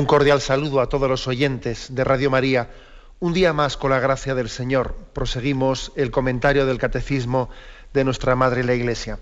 [0.00, 2.70] Un cordial saludo a todos los oyentes de Radio María.
[3.18, 7.50] Un día más, con la gracia del Señor, proseguimos el comentario del Catecismo
[7.92, 9.18] de nuestra Madre la Iglesia.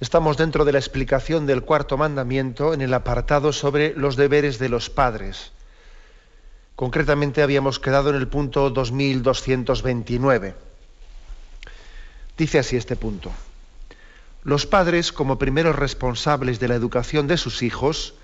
[0.00, 4.70] Estamos dentro de la explicación del cuarto mandamiento en el apartado sobre los deberes de
[4.70, 5.52] los padres.
[6.74, 10.54] Concretamente habíamos quedado en el punto 2229.
[12.38, 13.30] Dice así este punto.
[14.42, 18.14] Los padres, como primeros responsables de la educación de sus hijos,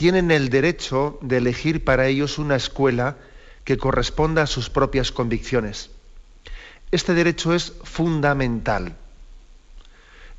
[0.00, 3.18] tienen el derecho de elegir para ellos una escuela
[3.64, 5.90] que corresponda a sus propias convicciones.
[6.90, 8.96] Este derecho es fundamental.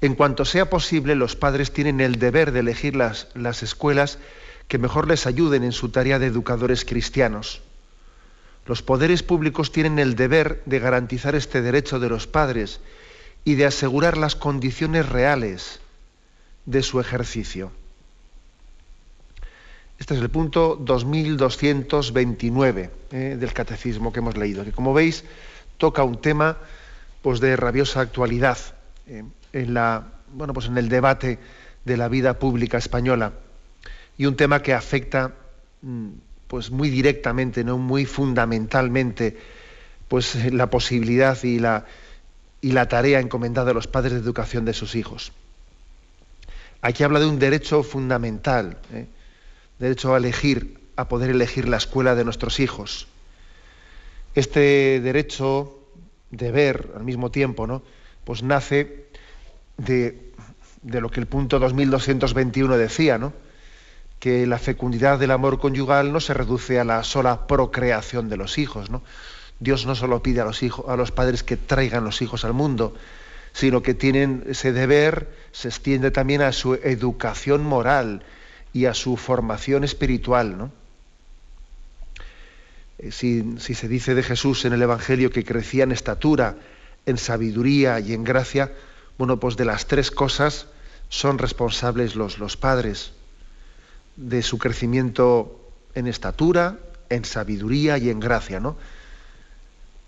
[0.02, 4.18] En cuanto sea posible, los padres tienen el deber de elegir las, las escuelas
[4.68, 7.62] que mejor les ayuden en su tarea de educadores cristianos.
[8.66, 12.80] Los poderes públicos tienen el deber de garantizar este derecho de los padres
[13.46, 15.82] y de asegurar las condiciones reales
[16.66, 17.72] de su ejercicio.
[20.02, 25.24] Este es el punto 2229 eh, del catecismo que hemos leído, que como veis
[25.78, 26.58] toca un tema
[27.22, 28.58] pues, de rabiosa actualidad
[29.06, 31.38] eh, en, la, bueno, pues en el debate
[31.86, 33.34] de la vida pública española
[34.18, 35.36] y un tema que afecta
[35.84, 36.08] mm,
[36.48, 37.78] pues, muy directamente, ¿no?
[37.78, 39.38] muy fundamentalmente
[40.08, 41.86] pues, la posibilidad y la,
[42.60, 45.32] y la tarea encomendada a los padres de educación de sus hijos.
[46.82, 48.80] Aquí habla de un derecho fundamental.
[48.92, 49.06] ¿eh?
[49.82, 53.08] Derecho a elegir, a poder elegir la escuela de nuestros hijos.
[54.36, 55.80] Este derecho,
[56.30, 57.82] de ver al mismo tiempo, ¿no?
[58.24, 59.08] pues nace
[59.78, 60.32] de,
[60.84, 63.34] de lo que el punto 2221 decía, ¿no?
[64.20, 68.60] que la fecundidad del amor conyugal no se reduce a la sola procreación de los
[68.60, 68.92] hijos.
[68.92, 69.02] ¿no?
[69.60, 72.54] Dios no solo pide a los, hijos, a los padres que traigan los hijos al
[72.54, 72.94] mundo,
[73.52, 78.22] sino que tienen ese deber, se extiende también a su educación moral,
[78.74, 80.58] y a su formación espiritual.
[80.58, 80.72] ¿no?
[83.00, 86.58] Eh, si, se dice de Jesús en el Evangelio que crecía en estatura,
[87.06, 88.72] en sabiduría y en gracia,
[89.18, 90.68] bueno, pues de las tres cosas
[91.10, 93.12] son responsables los, los padres,
[94.16, 95.60] de su crecimiento
[95.96, 96.80] en estatura,
[97.10, 98.78] en sabiduría y en gracia, ¿no?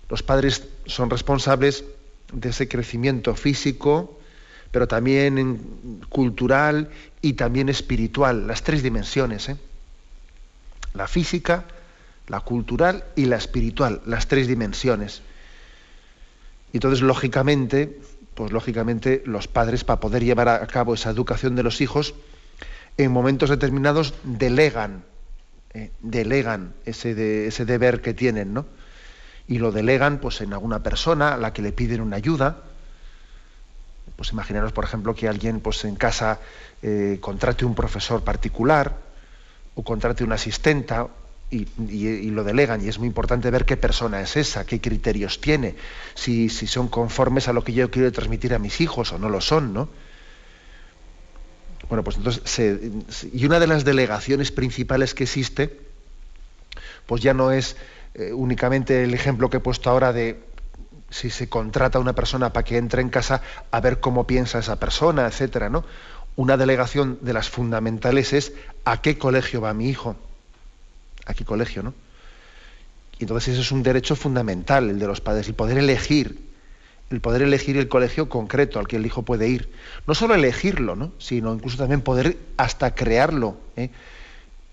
[0.09, 1.84] Los padres son responsables
[2.31, 4.19] de ese crecimiento físico,
[4.72, 6.90] pero también cultural
[7.23, 9.47] y también espiritual, las tres dimensiones.
[9.47, 9.56] ¿eh?
[10.94, 11.63] La física,
[12.28, 15.22] la cultural y la espiritual, las tres dimensiones.
[16.73, 17.97] Y entonces, lógicamente,
[18.35, 22.13] pues lógicamente, los padres, para poder llevar a cabo esa educación de los hijos,
[22.97, 25.05] en momentos determinados delegan,
[25.73, 25.91] ¿eh?
[26.01, 28.66] delegan ese, ese deber que tienen, ¿no?
[29.47, 32.63] Y lo delegan pues en alguna persona a la que le piden una ayuda,
[34.16, 36.40] pues imaginaros, por ejemplo, que alguien pues, en casa
[36.81, 38.97] eh, contrate un profesor particular
[39.75, 41.07] o contrate una asistenta
[41.50, 42.84] y, lo delegan.
[42.84, 45.75] Y es muy importante ver qué persona es esa, qué criterios tiene,
[46.16, 49.41] si, son conformes a lo que yo quiero transmitir a mis hijos o no lo
[49.41, 49.90] son, ¿no?
[51.90, 55.79] Bueno, pues entonces, y una de las delegaciones principales que existe,
[57.06, 57.75] pues ya no es
[58.16, 60.40] eh, únicamente el ejemplo que he puesto ahora de
[61.13, 64.57] si se contrata a una persona para que entre en casa a ver cómo piensa
[64.59, 65.85] esa persona, etcétera, ¿no?
[66.35, 70.15] Una delegación de las fundamentales es a qué colegio va mi hijo.
[71.27, 71.93] A qué colegio, ¿no?
[73.19, 76.39] Y entonces ese es un derecho fundamental, el de los padres, el poder elegir,
[77.11, 79.69] el poder elegir el colegio concreto al que el hijo puede ir.
[80.07, 81.11] No solo elegirlo, ¿no?
[81.19, 83.91] sino incluso también poder hasta crearlo, ¿eh?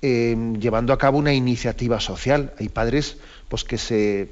[0.02, 2.54] Eh, llevando a cabo una iniciativa social.
[2.58, 3.18] Hay padres
[3.50, 4.30] pues, que se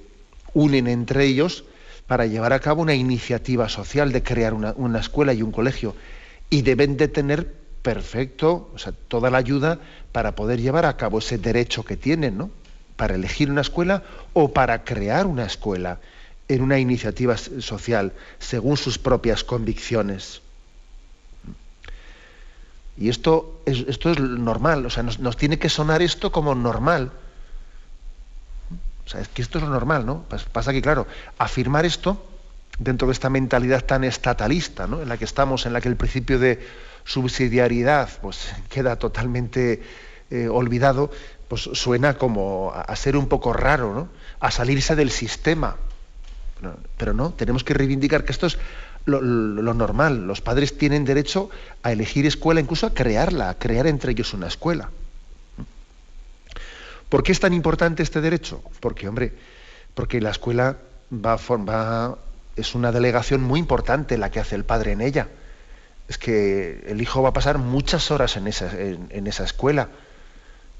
[0.55, 1.65] unen entre ellos
[2.09, 5.95] para llevar a cabo una iniciativa social de crear una, escuela y un colegio.
[6.51, 9.79] Y deben de tener perfecto, o sea, toda la ayuda
[10.11, 12.51] para poder llevar a cabo ese derecho que tienen, ¿no?
[12.97, 14.03] Para elegir una escuela
[14.33, 16.01] o para crear una escuela
[16.49, 20.41] en una iniciativa social según sus propias convicciones.
[22.97, 27.13] Y esto es, esto es normal, o sea, nos tiene que sonar esto como normal.
[29.09, 30.27] O sea, es que esto es lo normal, ¿no?
[30.53, 31.07] Pasa que, claro,
[31.39, 32.23] afirmar esto
[32.79, 35.01] dentro de esta mentalidad tan estatalista, ¿no?
[35.01, 36.61] En la que estamos, en la que el principio de
[37.05, 39.83] subsidiariedad pues, queda totalmente
[40.31, 41.11] eh, olvidado,
[41.49, 44.09] pues suena como a, ser un poco raro, ¿no?
[44.41, 45.77] a salirse del sistema.
[46.99, 48.59] Pero no, tenemos que reivindicar que esto es
[49.07, 49.23] lo,
[49.73, 50.27] normal.
[50.27, 51.49] Los padres tienen derecho
[51.83, 54.91] a elegir escuela, incluso a crearla, a crear entre ellos una escuela.
[57.09, 58.63] ¿Por qué es tan importante este derecho?
[58.81, 59.33] Porque, hombre,
[59.95, 60.77] porque la escuela
[61.13, 62.19] va, va,
[62.57, 65.29] es una delegación muy importante la que hace el padre en ella.
[66.09, 69.89] Es que el hijo va a pasar muchas horas en esa, en esa escuela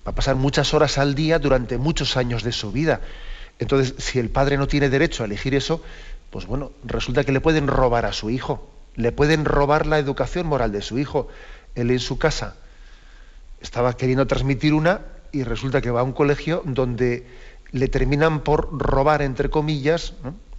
[0.09, 3.03] va a pasar muchas horas al día durante muchos años de su vida.
[3.59, 5.83] Entonces, si el padre no tiene derecho a elegir eso,
[6.31, 10.47] pues bueno, resulta que le pueden robar a su hijo, le pueden robar la educación
[10.47, 11.29] moral de su hijo.
[11.75, 12.57] Él en su casa
[13.61, 15.03] estaba queriendo transmitir una
[15.33, 17.27] y resulta que va a un colegio donde
[17.73, 20.15] le terminan por robar, entre comillas,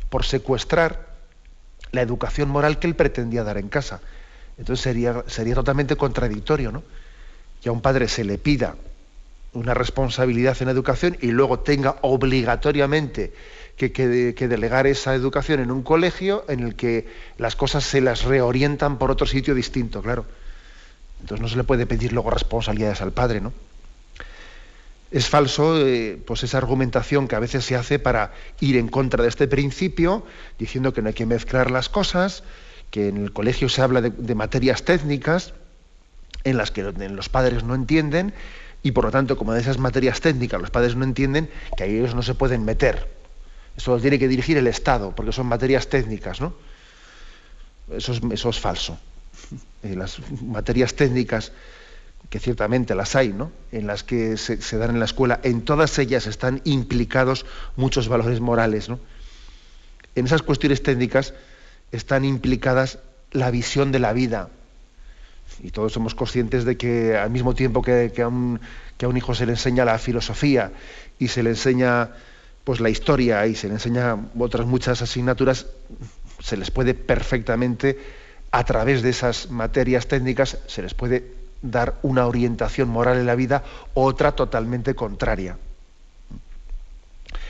[0.09, 1.09] por secuestrar
[1.91, 4.01] la educación moral que él pretendía dar en casa.
[4.57, 6.83] Entonces sería, sería totalmente contradictorio, ¿no?
[7.61, 8.75] Que a un padre se le pida
[9.53, 13.33] una responsabilidad en educación y luego tenga obligatoriamente
[13.75, 17.07] que, que, delegar esa educación en un colegio en el que
[17.37, 20.25] las cosas se las reorientan por otro sitio distinto, claro.
[21.21, 23.53] Entonces no se le puede pedir luego responsabilidades al padre, ¿no?
[25.11, 29.23] Es falso eh, pues esa argumentación que a veces se hace para ir en contra
[29.23, 30.25] de este principio,
[30.59, 32.43] diciendo que no hay que mezclar las cosas,
[32.91, 35.53] que en el colegio se habla de, materias técnicas
[36.43, 38.33] en las que los padres no entienden
[38.81, 41.85] y por lo tanto, como de esas materias técnicas los padres no entienden, que a
[41.87, 43.09] ellos no se pueden meter.
[43.75, 46.53] Eso lo tiene que dirigir el Estado, porque son materias técnicas, ¿no?
[47.91, 48.97] Eso es, eso es falso.
[49.83, 51.51] Eh, las materias técnicas,
[52.29, 53.51] que ciertamente las hay, ¿no?
[53.71, 57.45] En las que se, dan en la escuela, en todas ellas están implicados
[57.75, 58.89] muchos valores morales.
[60.15, 61.33] En esas cuestiones técnicas
[61.91, 62.99] están implicadas
[63.31, 64.49] la visión de la vida,
[65.63, 68.59] y todos somos conscientes de que al mismo tiempo que, a un,
[69.17, 70.71] hijo se le enseña la filosofía
[71.17, 72.11] y se le enseña
[72.63, 75.65] pues la historia y se le enseña otras muchas asignaturas,
[76.39, 77.97] se les puede perfectamente,
[78.51, 83.35] a través de esas materias técnicas, se les puede dar una orientación moral en la
[83.35, 83.63] vida,
[83.93, 85.57] otra totalmente contraria.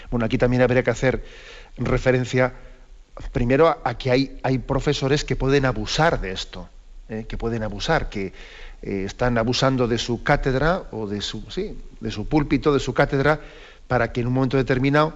[0.10, 1.24] Bueno, aquí también habría que hacer
[1.78, 2.54] referencia
[3.32, 6.70] primero a, que hay, hay profesores que pueden abusar de esto.
[7.10, 8.34] Eh, que pueden abusar, que
[8.84, 12.94] eh, están abusando de su cátedra o de su, sí, de su púlpito, de su
[12.94, 13.40] cátedra,
[13.88, 15.16] para que en un momento determinado,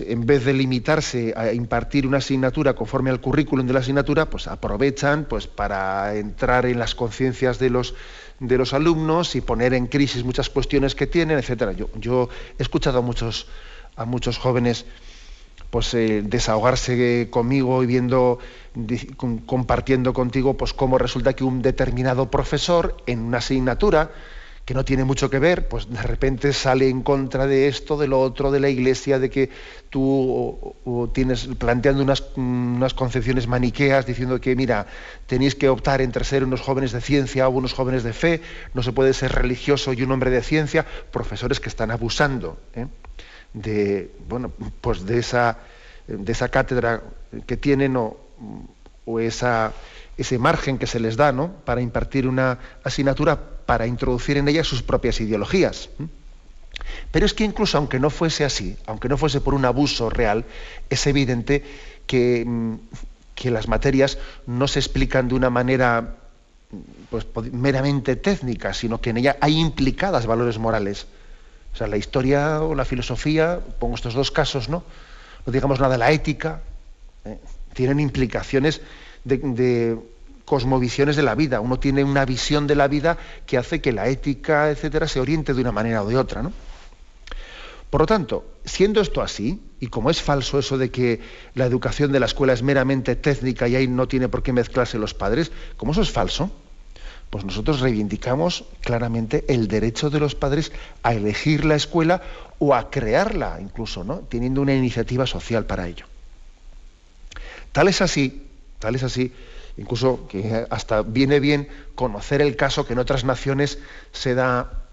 [0.00, 4.48] en vez de limitarse a impartir una asignatura conforme al currículum de la asignatura, pues
[4.48, 7.94] aprovechan pues, para entrar en las conciencias de los,
[8.40, 11.76] de los alumnos y poner en crisis muchas cuestiones que tienen, etc.
[12.00, 12.28] Yo,
[12.58, 13.46] he escuchado a muchos,
[13.96, 14.84] a muchos jóvenes
[15.70, 18.38] pues eh, desahogarse conmigo y viendo,
[19.46, 24.10] compartiendo contigo, pues cómo resulta que un determinado profesor en una asignatura
[24.64, 28.06] que no tiene mucho que ver, pues de repente sale en contra de esto, de
[28.06, 29.50] lo otro, de la iglesia, de que
[29.90, 30.76] tú
[31.12, 34.86] tienes planteando unas, unas, concepciones maniqueas, diciendo que, mira,
[35.26, 38.40] tenéis que optar entre ser unos jóvenes de ciencia o unos jóvenes de fe,
[38.72, 42.58] no se puede ser religioso y un hombre de ciencia, profesores que están abusando.
[42.74, 42.86] ¿eh?
[43.54, 45.58] de, bueno, pues de esa,
[46.06, 47.02] de esa cátedra
[47.46, 48.18] que tienen o,
[49.20, 49.72] esa,
[50.16, 51.52] ese margen que se les da ¿no?
[51.64, 53.38] para impartir una asignatura,
[53.72, 55.88] para introducir en ella sus propias ideologías.
[57.10, 60.44] Pero es que incluso aunque no fuese así, aunque no fuese por un abuso real,
[60.90, 61.64] es evidente
[62.06, 62.74] que, mm,
[63.34, 66.16] que las materias no se explican de una manera
[67.08, 71.06] pues, meramente técnica, sino que en ella hay implicadas valores morales.
[71.72, 74.84] O sea, la historia o la filosofía, pongo estos dos casos, ¿no?
[75.46, 76.60] No digamos nada de la ética,
[77.24, 77.38] ¿eh?
[77.72, 78.82] tienen implicaciones
[79.24, 79.96] de,
[80.52, 81.62] cosmovisiones de la vida.
[81.62, 83.16] Uno tiene una visión de la vida
[83.46, 86.52] que hace que la ética, etcétera, se oriente de una manera o de otra, ¿no?
[87.88, 91.22] Por lo tanto, siendo esto así, y como es falso eso de que
[91.54, 94.98] la educación de la escuela es meramente técnica y ahí no tiene por qué mezclarse
[94.98, 96.50] los padres, como eso es falso,
[97.30, 100.70] pues nosotros reivindicamos claramente el derecho de los padres
[101.02, 102.20] a elegir la escuela
[102.58, 104.18] o a crearla incluso, ¿no?
[104.28, 106.04] teniendo una iniciativa social para ello.
[107.72, 108.48] Tal es así,
[108.80, 109.32] tal es así,
[109.76, 113.78] incluso que hasta viene bien conocer el caso que en otras naciones
[114.12, 114.84] se da,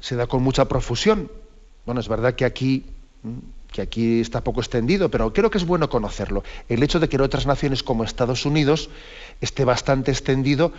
[0.00, 1.30] se da con mucha profusión.
[1.86, 2.84] Bueno, es verdad que aquí
[3.72, 6.42] que aquí está poco extendido, pero creo que es bueno conocerlo.
[6.68, 8.90] El hecho de que en otras naciones como Estados Unidos
[9.40, 10.72] esté bastante extendido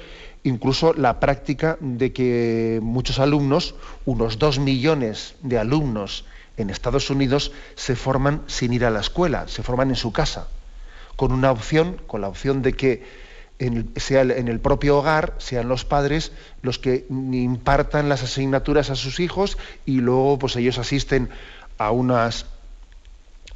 [0.44, 6.26] incluso la práctica de que muchos alumnos, unos dos millones de alumnos
[6.58, 10.48] en Estados Unidos, se forman sin ir a la escuela, se forman en su casa,
[11.16, 13.29] con una opción, con la opción de que
[13.98, 19.20] sea en el propio hogar, sean los padres los que impartan las asignaturas a sus
[19.20, 21.30] hijos y luego pues ellos asisten
[21.78, 22.46] a unas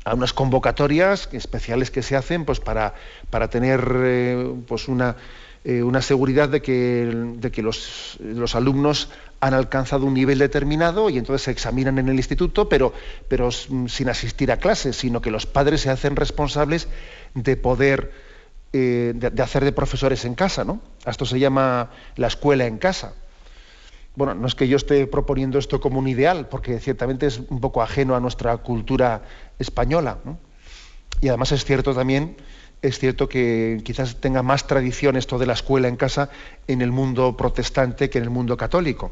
[0.06, 2.94] a unas convocatorias especiales que se hacen pues para,
[3.30, 5.16] para tener eh, pues una,
[5.64, 11.10] eh, una seguridad de que, de que los, los, alumnos han alcanzado un nivel determinado
[11.10, 12.94] y entonces se examinan en el instituto, pero,
[13.30, 16.90] pero sin asistir a clases, sino que los padres se hacen responsables
[17.34, 18.33] de poder
[18.75, 20.82] eh, de, hacer de profesores en casa, ¿no?
[21.06, 23.13] Esto se llama la escuela en casa.
[24.15, 27.62] Bueno, no es que yo esté proponiendo esto como un ideal, porque ciertamente es un
[27.62, 29.22] poco ajeno a nuestra cultura
[29.60, 30.18] española.
[31.22, 32.36] Y además es cierto también,
[32.82, 36.32] es cierto que quizás tenga más tradición esto de la escuela en casa
[36.68, 39.12] en el mundo protestante que en el mundo católico.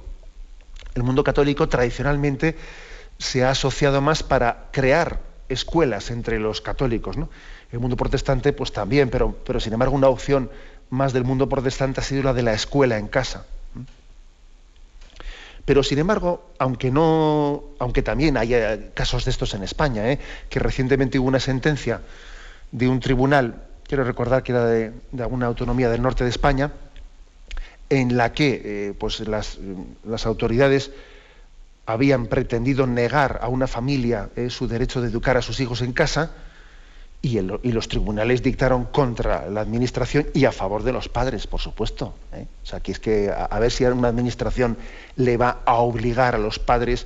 [0.96, 2.56] El mundo católico tradicionalmente
[3.20, 7.18] se ha asociado más para crear escuelas entre los católicos.
[7.18, 7.30] ¿no?
[7.72, 10.50] El mundo protestante, pues también, pero, pero sin embargo una opción
[10.90, 13.46] más del mundo protestante ha sido la de la escuela en casa.
[15.66, 20.20] Pero sin embargo, aunque no, aunque también haya casos de estos en España, ¿eh?
[20.50, 22.02] que recientemente hubo una sentencia
[22.72, 26.72] de un tribunal, quiero recordar que era de, alguna autonomía del norte de España,
[27.90, 29.60] en la que eh, pues las,
[30.06, 30.92] las, autoridades
[31.86, 35.92] habían pretendido negar a una familia eh, su derecho de educar a sus hijos en
[35.92, 36.32] casa,
[37.22, 42.16] y, los tribunales dictaron contra la administración y a favor de los padres, por supuesto.
[42.34, 42.48] ¿eh?
[42.64, 44.78] O sea, que es que a, ver si una administración
[45.16, 47.06] le va a obligar a los padres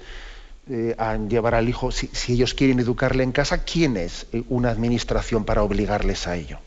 [0.69, 4.69] eh, a llevar al hijo, si, ellos quieren educarle en casa, ¿quién es eh, una
[4.69, 6.59] administración para obligarles a ello?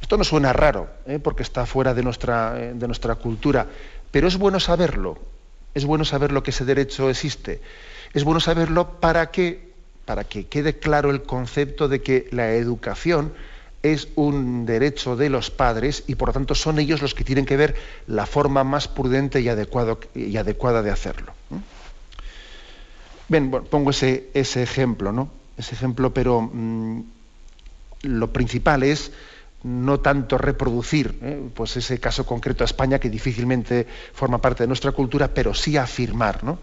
[0.00, 0.88] Esto no suena raro,
[1.24, 3.66] porque está fuera de nuestra, de nuestra cultura,
[4.12, 5.18] pero es bueno saberlo,
[5.74, 7.60] es bueno saberlo que ese derecho existe,
[8.14, 9.67] es bueno saberlo para que
[10.08, 13.34] para que quede claro el concepto de que la educación
[13.82, 17.44] es un derecho de los padres y por lo tanto son ellos los que tienen
[17.44, 21.34] que ver la forma más prudente y, adecuada de hacerlo.
[23.28, 25.28] Bien, pongo ese, ese, ejemplo, ¿no?
[25.58, 27.02] Ese ejemplo, pero mm,
[28.04, 29.12] lo principal es
[29.62, 31.50] no tanto reproducir ¿eh?
[31.54, 35.76] pues ese caso concreto a España que difícilmente forma parte de nuestra cultura, pero sí
[35.76, 36.60] afirmar, ¿no?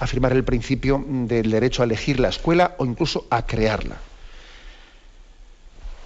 [0.00, 3.98] Afirmar el principio del derecho a elegir la escuela o incluso a crearla.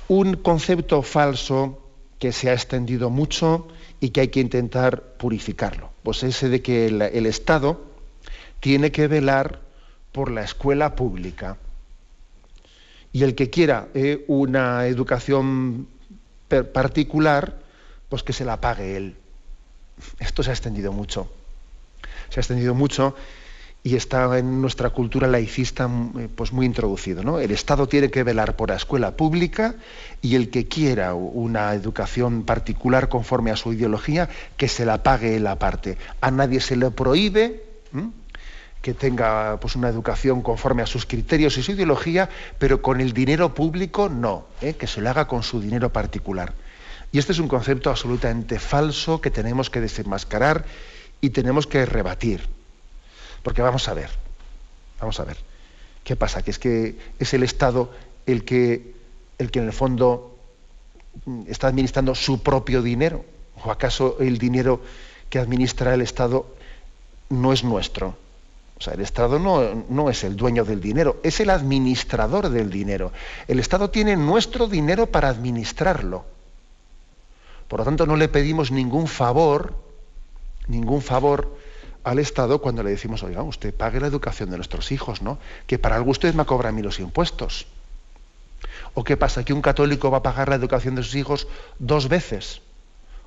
[0.08, 1.80] Un concepto falso
[2.18, 3.68] que se ha extendido mucho
[4.00, 7.80] y que hay que intentar purificarlo, pues ese de que el, Estado
[8.60, 9.60] tiene que velar
[10.10, 11.56] por la escuela pública.
[13.12, 15.86] Y el que quiera eh, una educación
[16.48, 17.60] particular,
[18.08, 19.16] pues que se la pague él.
[20.18, 21.30] Esto se ha extendido mucho.
[22.30, 23.14] Se ha extendido mucho
[23.86, 27.22] y está en nuestra cultura laicista mm, eh, pues muy introducido.
[27.22, 27.38] ¿no?
[27.38, 29.74] El Estado tiene que velar por la escuela pública
[30.22, 35.38] y el que quiera una educación particular conforme a su ideología, que se la pague
[35.38, 35.98] la parte.
[36.22, 37.62] A nadie se le prohíbe
[38.80, 43.12] que tenga pues, una educación conforme a sus criterios y su ideología, pero con el
[43.12, 44.74] dinero público no, ¿eh?
[44.74, 46.54] que se lo haga con su dinero particular.
[47.12, 50.64] Y este es un concepto absolutamente falso que tenemos que desenmascarar
[51.20, 52.53] y tenemos que rebatir.
[53.44, 54.08] Porque vamos a ver,
[54.98, 55.36] vamos a ver,
[56.02, 56.42] ¿qué pasa?
[56.42, 57.90] Que es que es el Estado
[58.24, 58.94] el que,
[59.38, 60.38] el que en el fondo
[61.26, 63.24] mm, está administrando su propio dinero.
[63.62, 64.80] ¿O acaso el dinero
[65.28, 66.46] que administra el Estado
[67.28, 68.16] no es nuestro?
[68.78, 72.70] O sea, el Estado no, no, es el dueño del dinero, es el administrador del
[72.70, 73.12] dinero.
[73.46, 76.24] El Estado tiene nuestro dinero para administrarlo.
[77.68, 79.74] Por lo tanto, no le pedimos ningún favor,
[80.66, 81.62] ningún favor
[82.04, 85.38] al Estado cuando le decimos, oiga, usted pague la educación de nuestros hijos, ¿no?
[85.66, 87.66] Que para algo usted me cobra a mí los impuestos.
[88.92, 89.44] ¿O qué pasa?
[89.44, 92.60] Que un católico va a pagar la educación de sus hijos dos veces.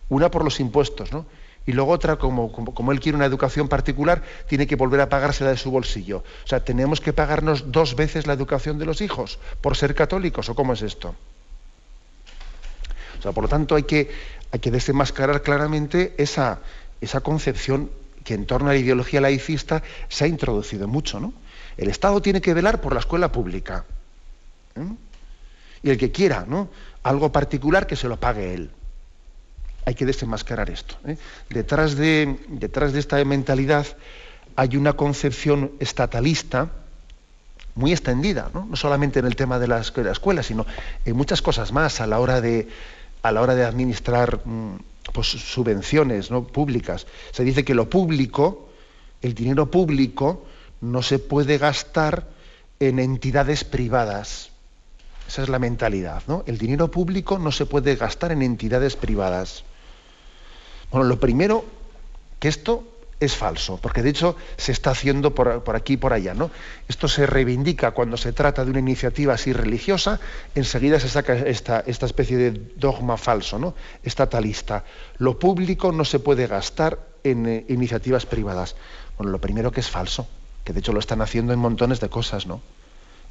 [0.09, 1.25] Una por los impuestos, ¿no?
[1.65, 5.49] Y luego otra, como, como, él quiere una educación particular, tiene que volver a pagársela
[5.49, 6.23] de su bolsillo.
[6.45, 10.47] O sea, tenemos que pagarnos dos veces la educación de los hijos por ser católicos,
[10.47, 11.13] ¿o cómo es esto?
[13.19, 14.09] O sea, por lo tanto, hay que,
[14.51, 16.59] hay que desenmascarar claramente esa,
[17.01, 17.89] esa concepción
[18.27, 21.17] que en torno a la ideología laicista se ha introducido mucho.
[21.17, 21.31] ¿no?
[21.77, 23.85] El Estado tiene que velar por la escuela pública.
[24.75, 24.85] ¿eh?
[25.81, 26.67] Y el que quiera ¿no?
[27.03, 28.69] algo particular, que se lo pague él.
[29.85, 30.97] Hay que desenmascarar esto.
[31.07, 31.17] ¿eh?
[31.49, 33.87] Detrás, de, detrás de esta mentalidad
[34.57, 36.69] hay una concepción estatalista
[37.75, 38.75] muy extendida, ¿no?
[38.75, 40.65] solamente en el tema de la escuela, sino
[41.05, 42.67] en muchas cosas más a la hora de,
[43.21, 44.75] a la hora de administrar mm,
[45.13, 46.43] pues, subvenciones ¿no?
[46.45, 47.07] públicas.
[47.31, 48.69] Se dice que lo público,
[49.21, 50.45] el dinero público,
[50.81, 52.27] no se puede gastar
[52.79, 54.51] en entidades privadas.
[55.27, 56.43] Esa es la mentalidad, ¿no?
[56.47, 59.63] El dinero público no se puede gastar en entidades privadas.
[60.89, 61.65] Bueno, lo primero,
[62.39, 62.85] que esto
[63.19, 66.51] es falso, porque de hecho se está haciendo por, aquí y por allá, ¿no?
[66.87, 70.19] Esto se reivindica cuando se trata de una iniciativa así religiosa,
[70.53, 73.73] enseguida se saca esta, esta especie de dogma falso, ¿no?
[74.03, 74.83] Estatalista.
[75.17, 78.75] Lo público no se puede gastar en eh, iniciativas privadas.
[79.17, 80.27] Bueno, lo primero que es falso,
[80.63, 82.61] que de hecho lo están haciendo en montones de cosas, ¿no?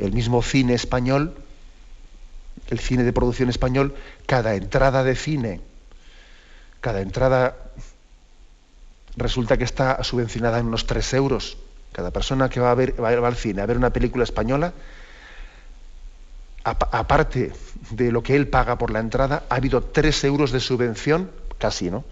[0.00, 1.36] El mismo cine español,
[2.70, 3.94] el cine de producción español,
[4.26, 5.60] cada entrada de cine,
[6.80, 7.56] cada entrada
[9.16, 11.58] resulta que está subvencionada en unos 3 euros.
[11.92, 14.72] Cada persona que va a ver va al cine a ver una película española,
[16.62, 17.52] aparte
[17.90, 21.90] de lo que él paga por la entrada, ha habido 3 euros de subvención, casi,
[21.90, 22.04] ¿no?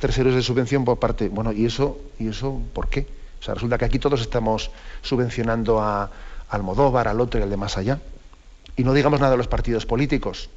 [0.00, 1.28] 3 euros de subvención por parte.
[1.28, 3.06] Bueno, ¿y eso, ¿y eso por qué?
[3.40, 4.70] O sea, resulta que aquí todos estamos
[5.02, 6.10] subvencionando a
[6.48, 8.00] Almodóvar, al otro y al de más allá.
[8.76, 10.48] Y no digamos nada de los partidos políticos.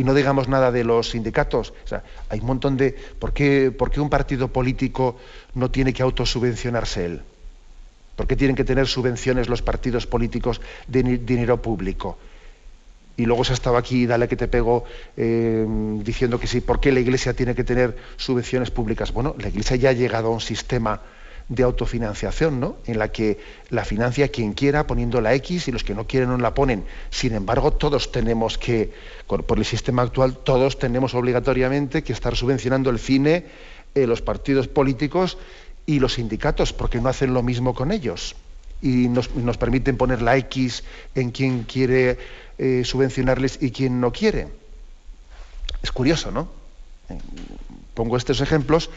[0.00, 1.74] Y no digamos nada de los sindicatos.
[1.84, 2.92] O sea, hay un montón de.
[3.18, 5.18] ¿Por qué, por qué un partido político
[5.52, 7.20] no tiene que autosubvencionarse él?
[8.16, 12.16] ¿Por qué tienen que tener subvenciones los partidos políticos de dinero público?
[13.18, 14.84] y luego se ha estado aquí, dale que te pego,
[15.18, 15.66] eh,
[16.02, 19.12] diciendo que sí, ¿por qué la Iglesia tiene que tener subvenciones públicas?
[19.12, 21.02] Bueno, la Iglesia ya ha llegado a un sistema
[21.50, 22.76] de autofinanciación, ¿no?
[22.86, 23.38] En la que
[23.70, 26.84] la financia quien quiera poniendo la X y los que no quieren no la ponen.
[27.10, 28.92] Sin embargo, todos tenemos que,
[29.26, 33.46] por el sistema actual, todos tenemos obligatoriamente que estar subvencionando el cine,
[33.96, 35.38] eh, los partidos políticos
[35.86, 38.36] y los sindicatos, porque no hacen lo mismo con ellos.
[38.80, 40.84] Y nos, nos permiten poner la X
[41.16, 42.16] en quien quiere
[42.58, 44.46] eh, subvencionarles y quien no quiere.
[45.82, 46.48] Es curioso, ¿no?
[47.08, 47.18] Eh,
[47.94, 48.88] pongo estos ejemplos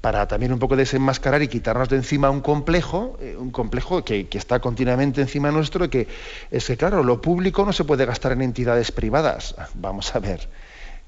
[0.00, 4.28] para también un poco desenmascarar y quitarnos de encima un complejo, eh, un complejo que,
[4.32, 6.08] está continuamente encima nuestro, y que
[6.50, 9.56] es que, claro, lo público no se puede gastar en entidades privadas.
[9.74, 10.48] Vamos a ver,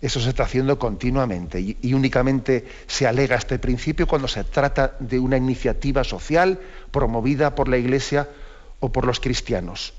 [0.03, 5.21] eso se está haciendo continuamente y, únicamente se alega este principio cuando se trata de
[5.21, 6.59] una iniciativa social
[6.91, 8.29] promovida por la Iglesia
[8.81, 9.93] o por los cristianos.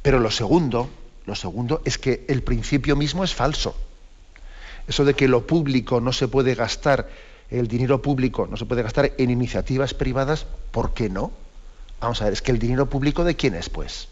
[0.00, 0.88] Pero lo segundo,
[1.26, 3.76] lo segundo es que el principio mismo es falso.
[4.88, 7.08] Eso de que lo público no se puede gastar,
[7.50, 11.32] el dinero público no se puede gastar en iniciativas privadas, ¿por qué no?
[12.00, 14.08] Vamos a ver, es que el dinero público de quién es, pues?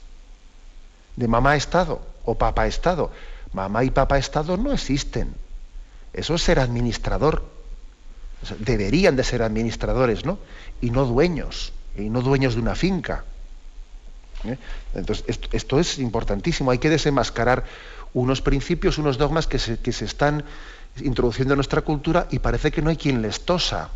[1.17, 3.13] ¿De mamá Estado o papá Estado?
[3.53, 5.35] Mamá y papá Estado no existen.
[6.13, 7.45] Eso es ser administrador.
[8.59, 10.39] deberían de ser administradores, ¿no?
[10.81, 13.25] Y no dueños, y no dueños de una finca.
[14.45, 14.59] ¿eh?
[14.95, 16.71] Entonces, esto, es importantísimo.
[16.71, 17.65] Hay que desenmascarar
[18.15, 20.45] unos principios, unos dogmas que se, que se están
[21.03, 23.91] introduciendo en nuestra cultura y parece que no hay quien les tosa.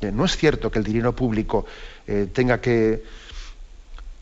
[0.00, 1.66] Eh, no es cierto que el dinero público
[2.06, 3.02] eh, tenga, que,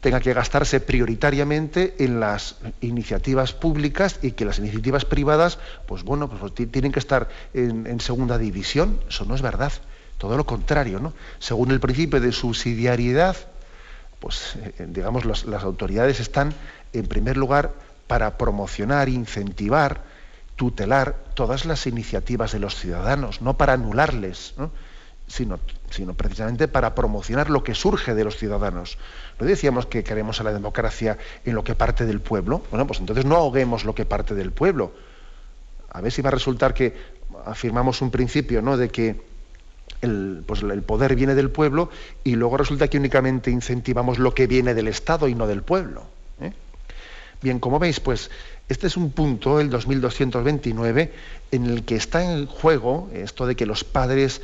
[0.01, 6.29] tenga que gastarse prioritariamente en las iniciativas públicas y que las iniciativas privadas, pues bueno,
[6.29, 9.01] pues tienen que estar en, en segunda división.
[9.09, 9.73] Eso no es verdad.
[10.19, 11.13] Todo lo contrario, ¿no?
[11.41, 13.37] Según el principio de subsidiariedad,
[14.21, 16.55] pues eh, digamos, las autoridades están,
[16.93, 17.73] en primer lugar,
[18.12, 20.03] para promocionar, incentivar,
[20.57, 24.53] tutelar todas las iniciativas de los ciudadanos, no para anularles,
[25.27, 28.98] Sino, sino, precisamente para promocionar lo que surge de los ciudadanos.
[29.40, 32.61] No decíamos que queremos a la democracia en lo que parte del pueblo.
[32.70, 34.92] Bueno, pues entonces no ahoguemos lo que parte del pueblo.
[35.88, 36.94] A ver si va a resultar que
[37.46, 38.77] afirmamos un principio, ¿no?
[38.77, 39.22] De que
[40.03, 41.88] el, pues el poder viene del pueblo
[42.25, 46.05] y luego resulta que únicamente incentivamos lo que viene del Estado y no del pueblo.
[47.43, 48.31] Bien, como veis, pues
[48.69, 51.13] este es un punto, el 2229,
[51.51, 54.41] en el que está en juego esto de que los padres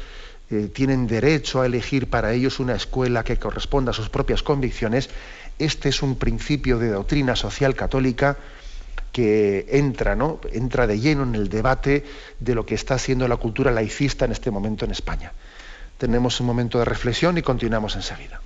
[0.50, 5.10] eh, tienen derecho a elegir para ellos una escuela que corresponda a sus propias convicciones.
[5.60, 8.36] Este es un principio de doctrina social católica
[9.12, 10.40] que entra, ¿no?
[10.52, 12.04] entra de lleno en el debate
[12.40, 15.32] de lo que está siendo la cultura laicista en este momento en España.
[15.98, 18.40] Tenemos un momento de reflexión y continuamos enseguida.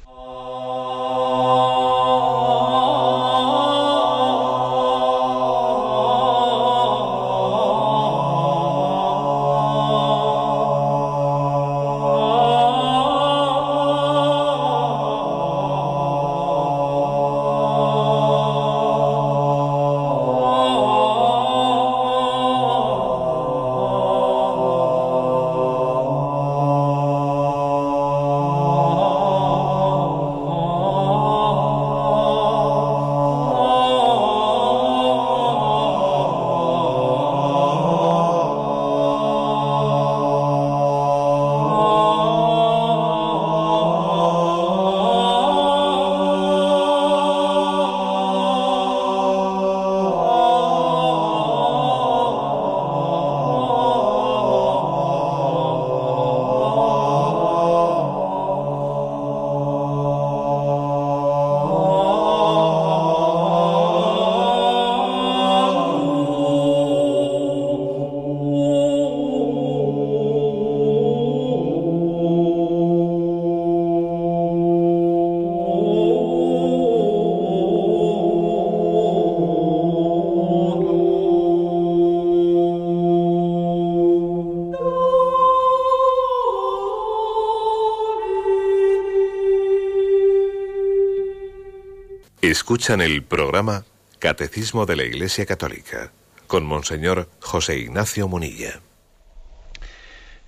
[92.42, 93.84] Escuchan el programa
[94.18, 96.10] Catecismo de la Iglesia Católica
[96.48, 98.80] con Monseñor José Ignacio Munilla.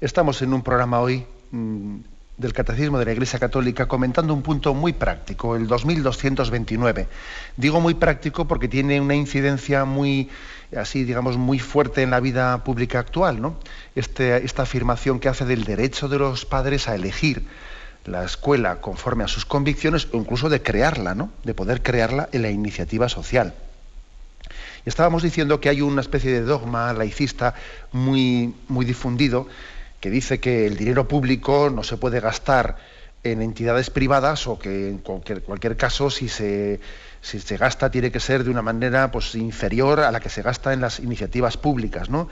[0.01, 1.99] Estamos en un programa hoy mm,
[2.37, 7.07] del Catecismo de la Iglesia Católica comentando un punto muy práctico, el 2229.
[7.57, 10.31] Digo muy práctico porque tiene una incidencia muy,
[10.77, 13.57] así digamos, muy fuerte en la vida pública actual, ¿no?
[13.95, 17.45] Este, esta afirmación que hace del derecho de los padres a elegir
[18.07, 21.31] la escuela conforme a sus convicciones o incluso de crearla, ¿no?
[21.43, 23.55] de poder crearla en la iniciativa social.
[24.85, 27.55] Y estábamos diciendo que hay una especie de dogma laicista
[27.93, 29.49] muy, muy difundido
[30.01, 32.77] que dice que el dinero público no se puede gastar
[33.23, 36.79] en entidades privadas o que en cualquier, caso si se,
[37.23, 40.43] si se gasta tiene que ser de una manera pues, inferior a la que se
[40.43, 42.11] gasta en las iniciativas públicas.
[42.11, 42.29] ¿no?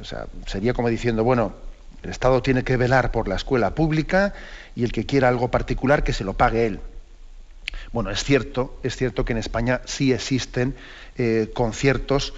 [0.00, 1.54] O sea, sería como diciendo, bueno,
[2.02, 4.34] el Estado tiene que velar por la escuela pública
[4.74, 6.80] y el que quiera algo particular que se lo pague él.
[7.92, 10.76] Bueno, es cierto, es cierto que en España sí existen
[11.16, 12.34] eh, conciertos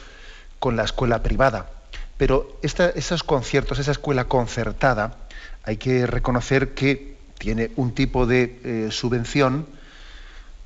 [0.59, 1.71] con la escuela privada,
[2.17, 5.17] pero esos conciertos, esa escuela concertada,
[5.65, 9.67] hay que reconocer que tiene un tipo de eh, subvención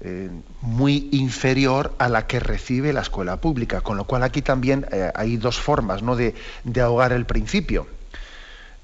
[0.01, 4.87] eh, muy inferior a la que recibe la escuela pública, con lo cual aquí también
[5.15, 6.17] hay dos formas ¿no?
[6.17, 6.35] de
[6.81, 7.87] ahogar el principio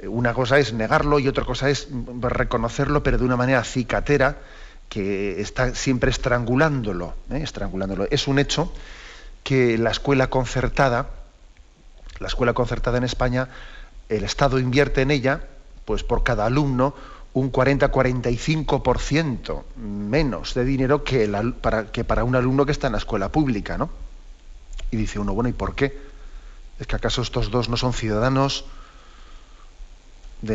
[0.07, 1.89] una cosa es negarlo y otra cosa es
[2.21, 4.39] reconocerlo, pero de una manera cicatera
[4.89, 7.41] que está siempre estrangulándolo, ¿eh?
[7.43, 8.07] estrangulándolo.
[8.11, 8.73] Es un hecho
[9.43, 11.11] que la escuela concertada,
[12.21, 13.49] la escuela concertada en España,
[14.09, 15.43] el Estado invierte en ella,
[15.85, 16.95] pues por cada alumno,
[17.35, 21.29] un 40-45% menos de dinero que,
[21.61, 23.91] para, que para un alumno que está en la escuela pública, ¿no?
[24.91, 25.99] Y dice uno, bueno, ¿y por qué?
[26.81, 28.65] ¿Es que acaso estos dos no son ciudadanos?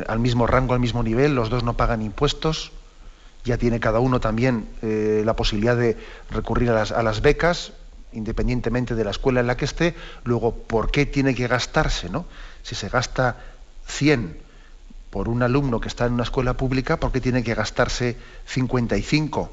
[0.08, 2.72] Al mismo rango, al mismo nivel, los dos no pagan impuestos,
[3.44, 5.98] ya tiene cada uno también eh, la posibilidad de
[6.32, 7.74] recurrir a las, becas,
[8.14, 12.10] independientemente de la escuela en la que esté, luego, ¿por qué tiene que gastarse?
[12.10, 12.26] ¿no?
[12.62, 13.38] Si se gasta
[13.88, 14.38] 100
[15.10, 19.52] por un alumno que está en una escuela pública, ¿por qué tiene que gastarse 55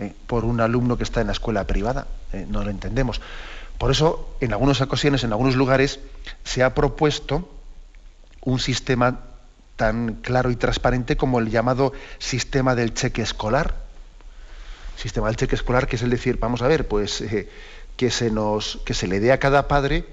[0.00, 2.08] eh, por un alumno que está en la escuela privada?
[2.32, 3.20] Eh, no lo entendemos.
[3.78, 6.00] Por eso, en algunas ocasiones, en algunos lugares,
[6.42, 7.48] se ha propuesto
[8.42, 9.20] un sistema
[9.78, 13.76] tan claro y transparente como el llamado sistema del cheque escolar.
[14.96, 17.48] Sistema del cheque escolar, que es el decir, vamos a ver, pues eh,
[17.96, 20.04] que, se nos, que se le dé a cada padre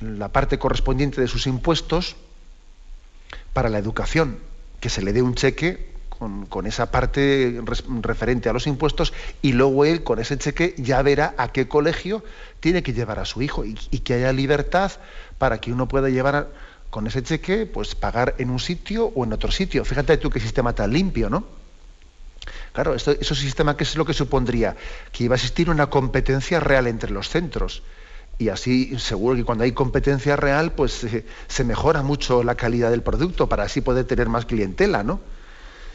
[0.00, 2.16] la parte correspondiente de sus impuestos
[3.52, 4.40] para la educación,
[4.80, 5.92] que se le dé un cheque
[6.48, 7.62] con, esa parte
[8.02, 12.24] referente a los impuestos y luego él con ese cheque ya verá a qué colegio
[12.58, 14.92] tiene que llevar a su hijo y, y que haya libertad
[15.38, 16.48] para que uno pueda llevar a,
[16.90, 19.84] con ese cheque, pues pagar en un sitio o en otro sitio.
[19.84, 21.44] Fíjate tú qué sistema tan limpio, ¿no?
[22.72, 24.76] Claro, esto, ese sistema, ¿qué es lo que supondría?
[25.12, 27.82] Que iba a existir una competencia real entre los centros.
[28.38, 32.90] Y así seguro que cuando hay competencia real, pues eh, se mejora mucho la calidad
[32.90, 35.20] del producto para así poder tener más clientela, ¿no?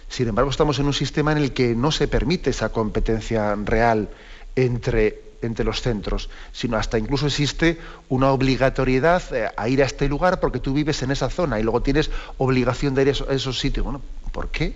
[0.08, 4.10] Sin embargo, estamos en un sistema en el que no se permite esa competencia real
[4.55, 10.08] entre entre los centros, sino hasta incluso existe una obligatoriedad eh, a ir a este
[10.08, 13.60] lugar porque tú vives en esa zona y luego tienes obligación de ir a esos,
[13.60, 13.84] sitios.
[13.84, 14.76] Bueno, ¿por qué?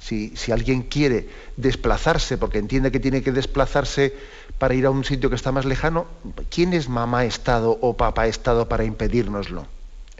[0.00, 4.14] Si, si, alguien quiere desplazarse porque entiende que tiene que desplazarse
[4.58, 6.06] para ir a un sitio que está más lejano,
[6.50, 9.66] ¿quién es mamá Estado o papá Estado para impedírnoslo?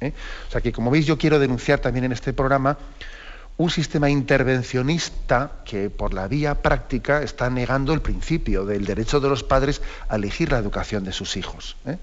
[0.00, 0.12] ¿Eh?
[0.48, 2.78] O sea que, como veis, yo quiero denunciar también en este programa
[3.58, 9.28] un sistema intervencionista que por la vía práctica está negando el principio del derecho de
[9.28, 11.76] los padres a elegir la educación de sus hijos.
[11.84, 11.98] ¿eh?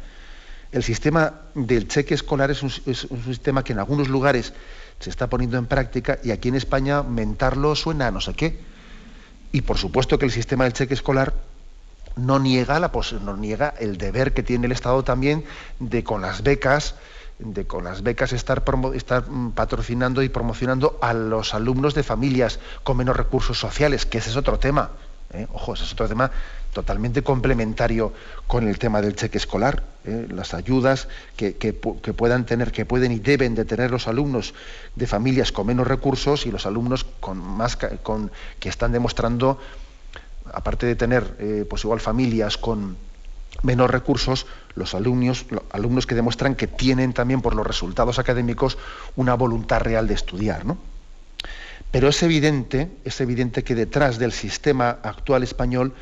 [0.74, 4.52] El sistema del cheque escolar es un, sistema que en algunos lugares
[5.00, 8.60] se está poniendo en práctica y aquí en España mentarlo suena a no sé qué.
[9.54, 11.34] Y por supuesto que el sistema del cheque escolar
[12.18, 12.92] no niega, la,
[13.22, 15.46] no niega el deber que tiene el Estado también
[15.80, 16.96] de con las becas
[17.40, 22.60] de con las becas estar, estar mm, patrocinando y promocionando a los alumnos de familias
[22.84, 24.92] con menos recursos sociales, que ese es otro tema.
[25.34, 25.48] ¿eh?
[25.54, 26.32] Ojo, ese es otro tema
[26.74, 28.14] totalmente complementario
[28.48, 29.84] con el tema del cheque escolar.
[30.06, 30.28] ¿eh?
[30.30, 34.54] Las ayudas que, puedan tener, que pueden y deben de tener los alumnos
[34.96, 39.60] de familias con menos recursos y los alumnos con más con, que están demostrando,
[40.54, 42.98] aparte de tener eh, pues igual familias con
[43.64, 48.78] menos recursos, los alumnos, alumnos que demuestran que tienen también por los resultados académicos
[49.16, 50.66] una voluntad real de estudiar.
[50.66, 50.78] ¿no?
[51.92, 55.94] Pero es evidente, es evidente que detrás del sistema actual español,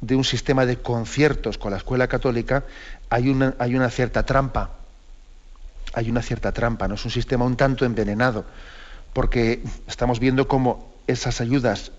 [0.00, 2.64] de un sistema de conciertos con la escuela católica,
[3.10, 4.72] hay una, hay una cierta trampa.
[5.94, 6.96] Hay una cierta trampa, ¿no?
[6.96, 8.44] Es un sistema un tanto envenenado,
[9.14, 11.92] porque estamos viendo cómo esas ayudas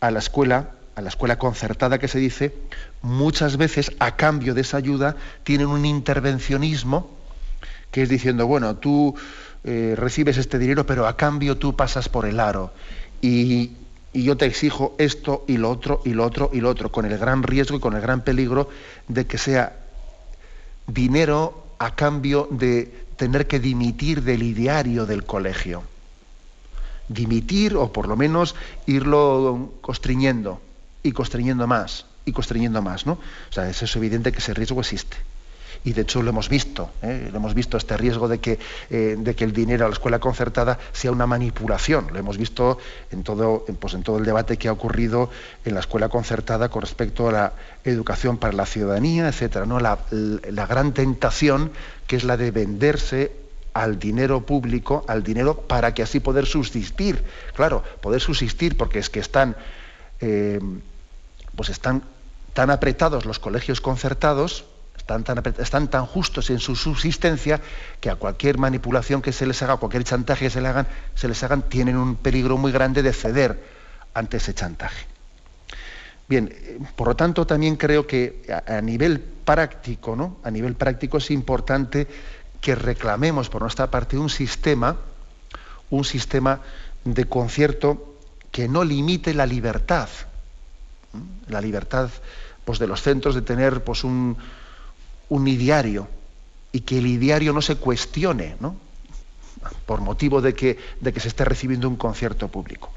[0.00, 2.54] a la escuela a la escuela concertada que se dice,
[3.02, 7.10] muchas veces a cambio de esa ayuda tienen un intervencionismo
[7.90, 9.14] que es diciendo, bueno, tú
[9.64, 12.72] eh, recibes este dinero, pero a cambio tú pasas por el aro
[13.20, 13.72] y,
[14.12, 17.06] y yo te exijo esto y lo otro y lo otro y lo otro, con
[17.06, 18.68] el gran riesgo y con el gran peligro
[19.08, 19.76] de que sea
[20.86, 25.82] dinero a cambio de tener que dimitir del ideario del colegio.
[27.08, 28.54] Dimitir o por lo menos
[28.86, 30.60] irlo constriñendo
[31.02, 33.12] y constriñendo más y constriñendo más, ¿no?
[33.12, 35.16] O sea, es evidente que ese riesgo existe
[35.84, 37.28] y de hecho lo hemos visto, ¿eh?
[37.30, 38.58] lo hemos visto este riesgo de que,
[38.90, 42.08] eh, de que el dinero a la escuela concertada sea una manipulación.
[42.12, 42.78] Lo hemos visto
[43.10, 45.30] en todo, pues en todo el debate que ha ocurrido
[45.64, 47.52] en la escuela concertada con respecto a la
[47.84, 49.80] educación para la ciudadanía, etcétera, ¿no?
[49.80, 51.72] la, la gran tentación
[52.06, 53.32] que es la de venderse
[53.72, 57.22] al dinero público, al dinero para que así poder subsistir.
[57.54, 59.56] Claro, poder subsistir porque es que están,
[60.20, 60.60] eh,
[61.60, 62.04] pues están
[62.54, 64.64] tan apretados los colegios concertados
[64.96, 67.60] están tan, justos en su subsistencia
[68.00, 71.28] que a cualquier manipulación que se les haga, cualquier chantaje que se les hagan, se
[71.28, 73.62] les hagan, tienen un peligro muy grande de ceder
[74.14, 75.04] ante ese chantaje.
[76.26, 80.38] Bien, eh, por lo tanto, también creo que a, nivel práctico, ¿no?
[80.42, 82.06] A nivel práctico es importante
[82.62, 84.96] que reclamemos por nuestra parte un sistema,
[85.90, 86.60] un sistema
[87.04, 88.16] de concierto
[88.50, 90.08] que no limite la libertad,
[91.48, 92.10] la libertad
[92.64, 94.36] pues, de los centros de tener pues, un,
[95.28, 96.08] un ideario
[96.72, 98.76] y que el ideario no se cuestione, ¿no?
[99.86, 102.90] por motivo de que, de que se esté recibiendo un concierto público.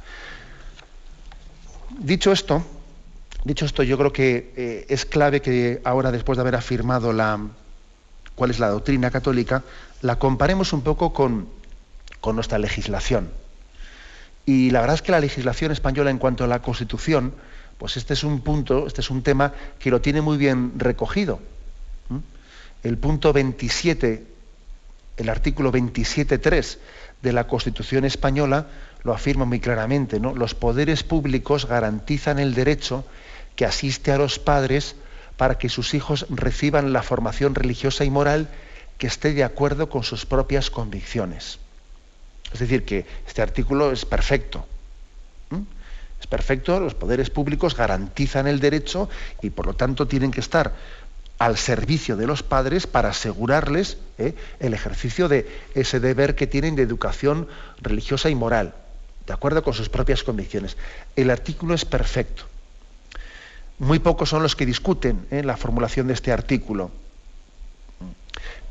[2.00, 2.64] Dicho esto,
[3.44, 7.40] dicho esto, yo creo que eh, es clave que ahora, después de haber afirmado la,
[8.36, 9.64] cuál es la doctrina católica,
[10.02, 11.48] la comparemos un poco con,
[12.22, 13.30] con nuestra legislación.
[14.46, 17.34] Y la verdad es que la legislación española en cuanto a la Constitución,
[17.84, 21.42] pues este es un punto, este es un tema que lo tiene muy bien recogido
[22.82, 24.24] el punto 27,
[25.18, 26.78] el artículo 27.3
[27.22, 28.68] de la Constitución española
[29.04, 30.34] lo afirma muy claramente, ¿no?
[30.34, 33.04] Los poderes públicos garantizan el derecho
[33.58, 34.96] que asiste a los padres
[35.36, 38.48] para que sus hijos reciban la formación religiosa y moral
[38.98, 41.60] que esté de acuerdo con sus propias convicciones.
[42.54, 44.66] Es decir, que este artículo es perfecto.
[46.24, 49.10] Es perfecto, los poderes públicos garantizan el derecho
[49.42, 50.72] y por lo tanto tienen que estar
[51.38, 56.78] al servicio de los padres para asegurarles eh, el ejercicio de ese deber que tienen
[56.78, 57.50] de educación
[57.82, 58.74] religiosa y moral,
[59.28, 60.78] de acuerdo con sus propias convicciones.
[61.18, 62.46] El artículo es perfecto.
[63.78, 66.90] Muy pocos son los que discuten eh, la formulación de este artículo.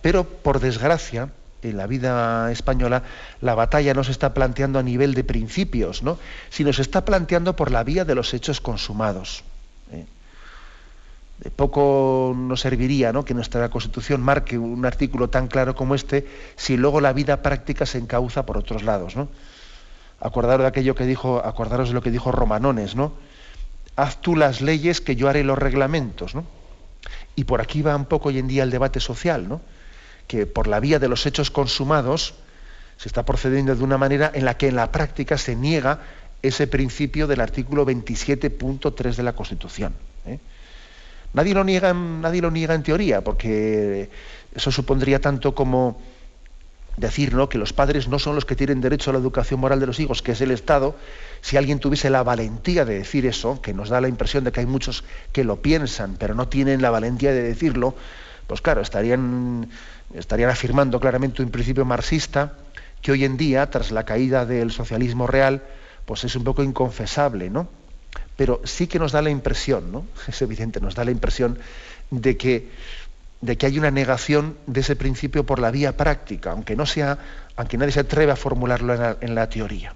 [0.00, 1.28] Pero, por desgracia,
[1.62, 3.02] en la vida española,
[3.40, 6.18] la batalla no se está planteando a nivel de principios, ¿no?
[6.50, 9.44] sino se está planteando por la vía de los hechos consumados.
[9.92, 10.04] ¿eh?
[11.38, 13.24] De poco nos serviría ¿no?
[13.24, 17.86] que nuestra Constitución marque un artículo tan claro como este si luego la vida práctica
[17.86, 19.16] se encauza por otros lados.
[19.16, 19.28] ¿no?
[20.20, 23.12] Acordaros de aquello que dijo, acordaros de lo que dijo Romanones, ¿no?
[23.96, 26.44] Haz tú las leyes que yo haré los reglamentos, ¿no?
[27.34, 29.60] Y por aquí va un poco hoy en día el debate social, ¿no?
[30.26, 32.34] Que por la vía de los hechos consumados
[32.96, 36.00] se está procediendo de una manera en la que en la práctica se niega
[36.42, 39.94] ese principio del artículo 27.3 de la Constitución.
[40.26, 40.38] ¿eh?
[41.34, 44.10] Nadie lo niega, nadie lo niega en teoría, porque
[44.54, 46.00] eso supondría tanto como
[46.96, 47.48] decir ¿no?
[47.48, 49.98] que los padres no son los que tienen derecho a la educación moral de los
[49.98, 50.94] hijos, que es el Estado,
[51.40, 54.60] si alguien tuviese la valentía de decir eso, que nos da la impresión de que
[54.60, 57.94] hay muchos que lo piensan, pero no tienen la valentía de decirlo,
[58.46, 59.68] pues claro, estarían,
[60.48, 62.54] afirmando claramente un principio marxista
[63.00, 65.62] que hoy en día, tras la caída del socialismo real,
[66.04, 67.68] pues es un poco inconfesable, ¿no?
[68.36, 70.06] pero sí que nos da la impresión, ¿no?
[70.28, 71.58] es evidente, nos da la impresión
[72.10, 72.70] de que,
[73.62, 77.18] hay una negación de ese principio por la vía práctica, aunque, no sea,
[77.56, 79.94] aunque nadie se atreve a formularlo en la teoría.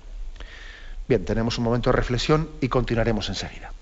[1.08, 3.72] Bien, tenemos un momento de reflexión y continuaremos enseguida.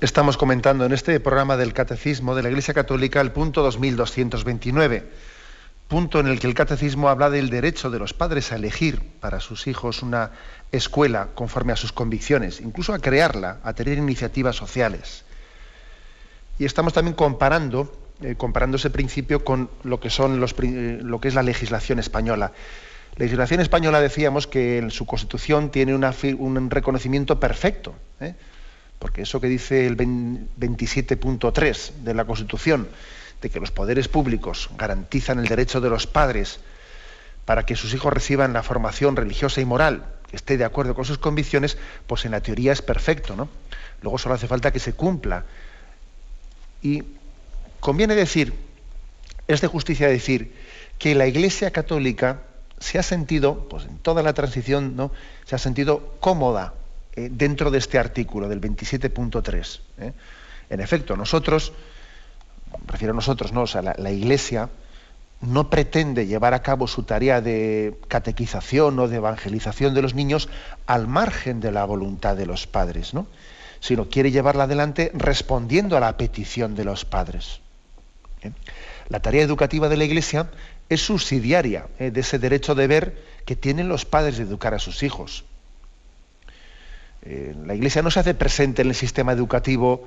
[0.00, 5.04] Estamos comentando en este programa del Catecismo de la Iglesia Católica el punto 2229,
[5.88, 9.40] punto en el que el Catecismo habla del derecho de los padres a elegir para
[9.40, 10.30] sus hijos una
[10.70, 15.24] escuela conforme a sus convicciones, incluso a crearla, a tener iniciativas sociales.
[16.60, 18.36] Y estamos también comparando, eh,
[18.74, 22.52] ese principio con lo que, son los, eh, es la legislación española.
[23.16, 27.96] La legislación española decíamos que en su constitución tiene un reconocimiento perfecto.
[28.20, 28.36] ¿eh?
[28.98, 32.88] Porque eso que dice el 27.3 de la Constitución,
[33.40, 36.60] de que los poderes públicos garantizan el derecho de los padres
[37.44, 41.04] para que sus hijos reciban la formación religiosa y moral, que esté de acuerdo con
[41.04, 43.48] sus convicciones, pues en la teoría es perfecto, ¿no?
[44.02, 45.44] Luego solo hace falta que se cumpla.
[46.82, 47.04] Y
[47.80, 48.52] conviene decir,
[49.46, 50.52] es de justicia decir,
[50.98, 52.42] que la Iglesia Católica
[52.80, 55.10] se ha sentido, pues en toda la transición, ¿no?
[55.46, 56.74] se ha sentido cómoda
[57.18, 59.80] eh, dentro de este artículo del 27.3.
[59.98, 60.12] ¿eh?
[60.70, 61.72] En efecto, nosotros,
[62.86, 63.62] refiero a nosotros, ¿no?
[63.62, 64.68] O la, Iglesia
[65.40, 70.48] no pretende llevar a cabo su tarea de catequización o de evangelización de los niños
[70.86, 73.26] al margen de la voluntad de los padres, ¿no?
[73.80, 77.60] sino quiere llevarla adelante respondiendo a la petición de los padres.
[78.42, 78.52] ¿eh?
[79.08, 80.50] La tarea educativa de la Iglesia
[80.88, 85.02] es subsidiaria de ese derecho de ver que tienen los padres de educar a sus
[85.02, 85.44] hijos.
[87.22, 90.06] Eh, la Iglesia no se hace presente en el sistema educativo,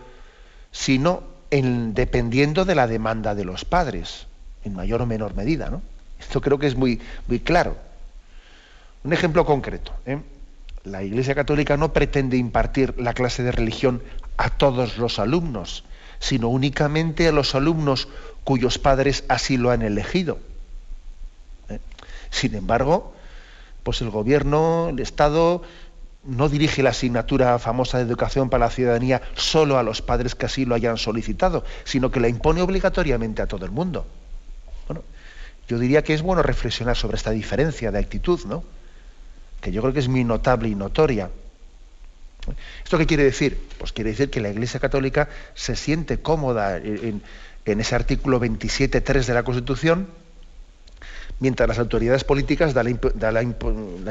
[0.72, 4.28] sino en, dependiendo de la demanda de los padres,
[4.64, 5.70] en mayor o menor medida.
[5.70, 5.82] ¿no?
[6.20, 7.78] Esto creo que es muy, muy claro.
[9.04, 9.94] Un ejemplo concreto.
[10.06, 10.20] ¿eh?
[10.84, 14.02] La Iglesia Católica no pretende impartir la clase de religión
[14.38, 15.84] a todos los alumnos,
[16.20, 18.08] sino únicamente a los alumnos
[18.44, 20.40] cuyos padres así lo han elegido.
[21.70, 21.80] ¿eh?
[22.30, 23.14] Sin embargo,
[23.84, 25.64] pues el gobierno, el Estado,
[26.24, 30.46] no dirige la asignatura famosa de educación para la ciudadanía solo a los padres que
[30.46, 34.06] así lo hayan solicitado, sino que la impone obligatoriamente a todo el mundo.
[34.88, 35.04] Bueno,
[35.68, 38.64] yo diría que es bueno reflexionar sobre esta diferencia de actitud, ¿no?
[39.62, 41.30] Que yo creo que es muy notable y notoria.
[42.84, 43.60] ¿Esto qué quiere decir?
[43.78, 47.22] Pues quiere decir que la Iglesia Católica se siente cómoda en,
[47.66, 50.08] en ese artículo 27.3 de la Constitución,
[51.42, 53.42] mientras las autoridades políticas da la,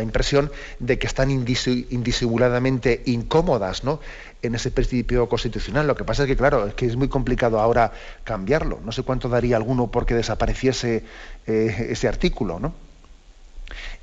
[0.02, 0.50] impresión
[0.80, 4.00] de que están indisimuladamente incómodas ¿no?
[4.42, 5.86] en ese principio constitucional.
[5.86, 7.92] Lo que pasa es que, claro, es que es muy complicado ahora
[8.24, 8.80] cambiarlo.
[8.84, 11.04] No sé cuánto daría alguno porque desapareciese
[11.46, 12.58] eh, ese artículo.
[12.58, 12.74] ¿no?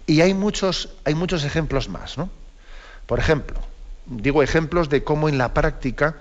[0.06, 2.18] Y hay muchos, hay muchos ejemplos más.
[2.18, 2.30] ¿no?
[3.08, 3.60] Por ejemplo,
[4.06, 6.16] digo ejemplos de cómo en la práctica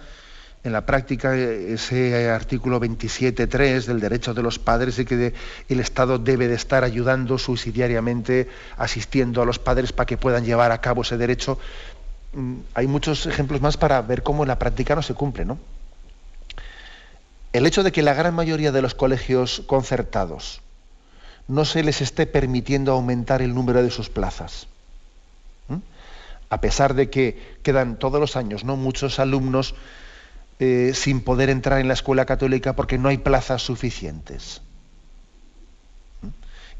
[0.66, 5.32] en la práctica ese artículo 27.3 del derecho de los padres y que
[5.68, 10.72] el Estado debe de estar ayudando subsidiariamente, asistiendo a los padres para que puedan llevar
[10.72, 11.58] a cabo ese derecho.
[12.32, 15.58] Mm, hay muchos ejemplos más para ver cómo en la práctica no se cumple, ¿no?
[17.52, 20.62] El hecho de que la gran mayoría de los colegios concertados
[21.46, 24.66] no se les esté permitiendo aumentar el número de sus plazas,
[26.50, 28.76] a pesar de que quedan todos los años ¿no?
[28.76, 29.74] muchos alumnos
[30.58, 34.62] eh, sin poder entrar en la escuela católica porque no hay plazas suficientes.
[36.22, 36.28] ¿Mm?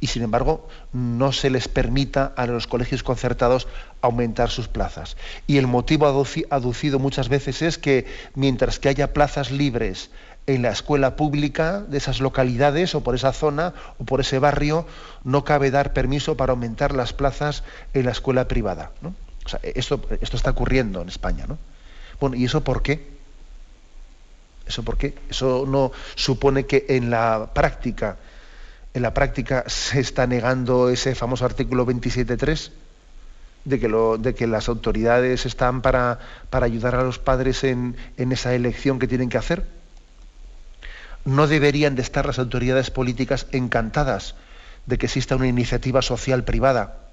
[0.00, 3.68] Y sin embargo, no se les permita a los colegios concertados
[4.00, 5.18] aumentar sus plazas.
[5.46, 10.08] Y el motivo aducido muchas veces es que mientras que haya plazas libres
[10.46, 14.86] en la escuela pública de esas localidades o por esa zona o por ese barrio,
[15.22, 17.62] no cabe dar permiso para aumentar las plazas
[17.92, 18.92] en la escuela privada.
[19.62, 21.44] esto, esto está ocurriendo en España.
[21.46, 21.58] ¿no?
[22.20, 23.15] Bueno, ¿y eso por qué?
[24.66, 25.14] ¿Eso por qué?
[25.30, 28.16] Eso no supone que en la práctica,
[28.94, 32.72] en la práctica se está negando ese famoso artículo 27.3
[33.64, 33.88] de que,
[34.18, 36.18] de que las autoridades están para,
[36.50, 39.66] ayudar a los padres en esa elección que tienen que hacer.
[41.24, 44.34] No deberían de estar las autoridades políticas encantadas
[44.86, 47.06] de que exista una iniciativa social privada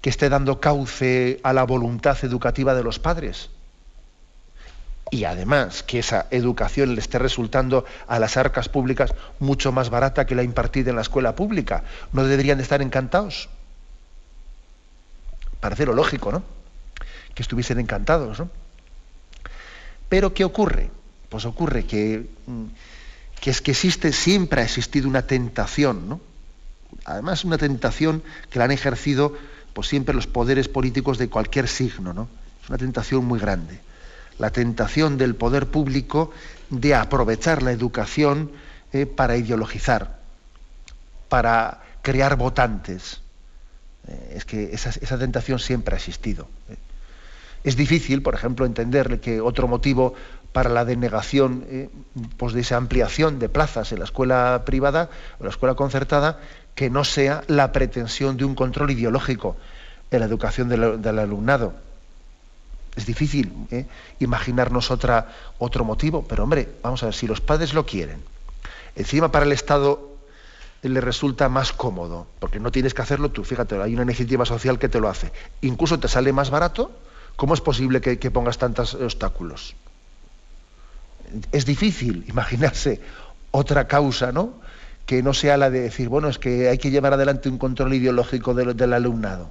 [0.00, 3.48] que esté dando cauce a la voluntad educativa de los padres
[5.14, 10.26] y además que esa educación le esté resultando a las arcas públicas mucho más barata
[10.26, 11.84] que la impartida en la escuela pública.
[12.12, 13.48] ¿No deberían de estar encantados?
[15.60, 16.42] Parece lo lógico, ¿no?
[17.32, 18.50] Que estuviesen encantados, ¿no?
[20.08, 20.90] Pero ¿qué ocurre?
[21.28, 22.64] Pues ocurre que, mm,
[23.40, 26.20] que es que existe, siempre ha existido una tentación, ¿no?
[27.04, 29.32] Además, una tentación que la han ejercido
[29.74, 32.28] pues, siempre los poderes políticos de cualquier signo, ¿no?
[32.64, 33.78] Es una tentación muy grande
[34.38, 36.30] la tentación del poder público
[36.70, 38.50] de aprovechar la educación
[38.92, 40.18] eh, para ideologizar,
[41.28, 43.20] para crear votantes.
[44.08, 46.48] Eh, es que esa, tentación siempre ha existido.
[46.70, 46.76] Eh.
[47.64, 50.14] Es difícil, por ejemplo, entender que otro motivo
[50.52, 51.64] para la denegación
[52.36, 55.08] pues de esa ampliación de plazas en la escuela privada
[55.40, 56.38] o la escuela concertada
[56.74, 59.56] que no sea la pretensión de un control ideológico
[60.10, 61.74] en la educación del, alumnado.
[62.96, 63.86] Es difícil ¿eh?
[64.20, 68.22] imaginarnos otra, otro motivo, pero hombre, vamos a ver, si los padres lo quieren,
[68.94, 70.14] encima para el Estado
[70.82, 74.78] le resulta más cómodo, porque no tienes que hacerlo tú, fíjate, hay una iniciativa social
[74.78, 75.32] que te lo hace,
[75.62, 76.92] incluso te sale más barato,
[77.36, 79.74] ¿cómo es posible que, pongas tantos obstáculos?
[81.50, 83.00] Es difícil imaginarse
[83.50, 84.52] otra causa, ¿no?
[85.06, 87.94] Que no sea la de decir, bueno, es que hay que llevar adelante un control
[87.94, 89.50] ideológico del alumnado.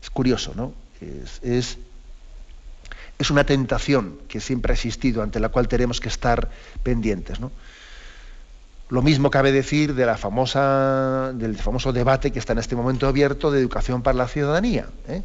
[0.00, 0.72] Es curioso, ¿no?
[1.42, 1.78] Es,
[3.18, 6.50] es, una tentación que siempre ha existido, ante la cual tenemos que estar
[6.82, 7.50] pendientes, ¿no?
[8.90, 13.06] Lo mismo cabe decir de la famosa, del famoso debate que está en este momento
[13.06, 14.88] abierto de educación para la ciudadanía.
[15.08, 15.22] ¿eh?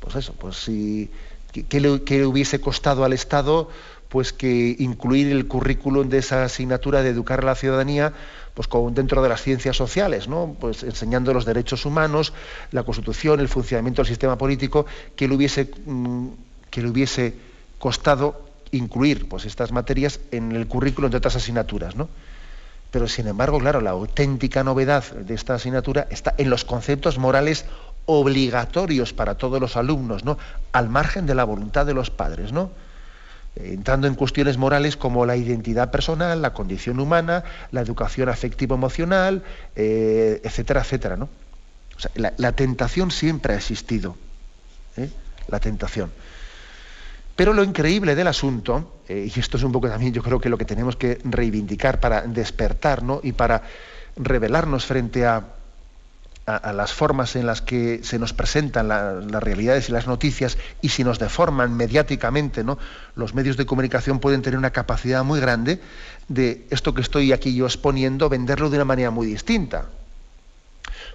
[0.00, 1.10] Pues eso, pues si,
[1.52, 1.90] ¿qué, le,
[2.24, 3.68] hubiese costado al Estado
[4.12, 8.12] pues que incluir el currículum de esa asignatura de educar a la ciudadanía
[8.52, 10.54] pues dentro de las ciencias sociales, ¿no?
[10.60, 12.34] Pues enseñando los derechos humanos,
[12.72, 14.84] la Constitución, el funcionamiento del sistema político,
[15.16, 16.26] que le hubiese, mm,
[16.68, 17.32] que le hubiese
[17.78, 22.10] costado incluir pues, estas materias en el currículum de otras asignaturas, ¿no?
[22.90, 27.64] Pero sin embargo, claro, la auténtica novedad de esta asignatura está en los conceptos morales
[28.04, 30.36] obligatorios para todos los alumnos, ¿no?
[30.72, 32.81] Al margen de la voluntad de los padres, ¿no?
[33.56, 39.42] Entrando en cuestiones morales como la identidad personal, la condición humana, la educación afectivo-emocional,
[39.76, 41.16] eh, etcétera, etcétera.
[41.16, 41.28] ¿no?
[42.14, 44.16] la, tentación siempre ha existido,
[44.96, 45.10] ¿eh?
[45.48, 46.10] la tentación.
[47.36, 50.48] Pero lo increíble del asunto, eh, y esto es un poco también yo creo que
[50.48, 53.62] lo que tenemos que reivindicar para despertar y para
[54.16, 55.44] revelarnos frente a,
[56.46, 60.88] a, las formas en las que se nos presentan las realidades y las noticias y
[60.88, 62.78] si nos deforman mediáticamente, ¿no?
[63.14, 65.80] los medios de comunicación pueden tener una capacidad muy grande
[66.28, 69.86] de esto que estoy aquí yo exponiendo, venderlo de una manera muy distinta.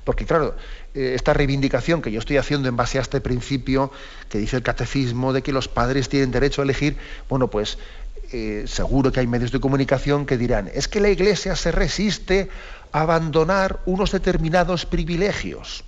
[0.04, 0.56] Porque claro,
[0.96, 3.92] eh, esta reivindicación que yo estoy haciendo en base a este principio
[4.30, 6.96] que dice el catecismo de que los padres tienen derecho a elegir,
[7.28, 7.78] bueno, pues
[8.32, 12.50] eh, seguro que hay medios de comunicación que dirán, es que la Iglesia se resiste
[12.92, 15.84] abandonar unos determinados privilegios.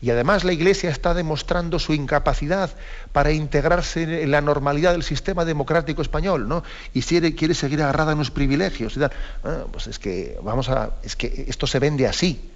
[0.00, 2.70] Y además la Iglesia está demostrando su incapacidad
[3.12, 6.62] para integrarse en la normalidad del sistema democrático español, ¿no?
[6.94, 8.96] Y quiere, quiere seguir agarrada en los privilegios.
[9.42, 12.48] Ah, pues es que vamos a, es que esto se vende así,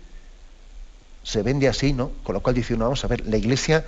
[1.25, 2.13] se vende así, ¿no?
[2.23, 3.85] Con lo cual dice uno, vamos a ver, la Iglesia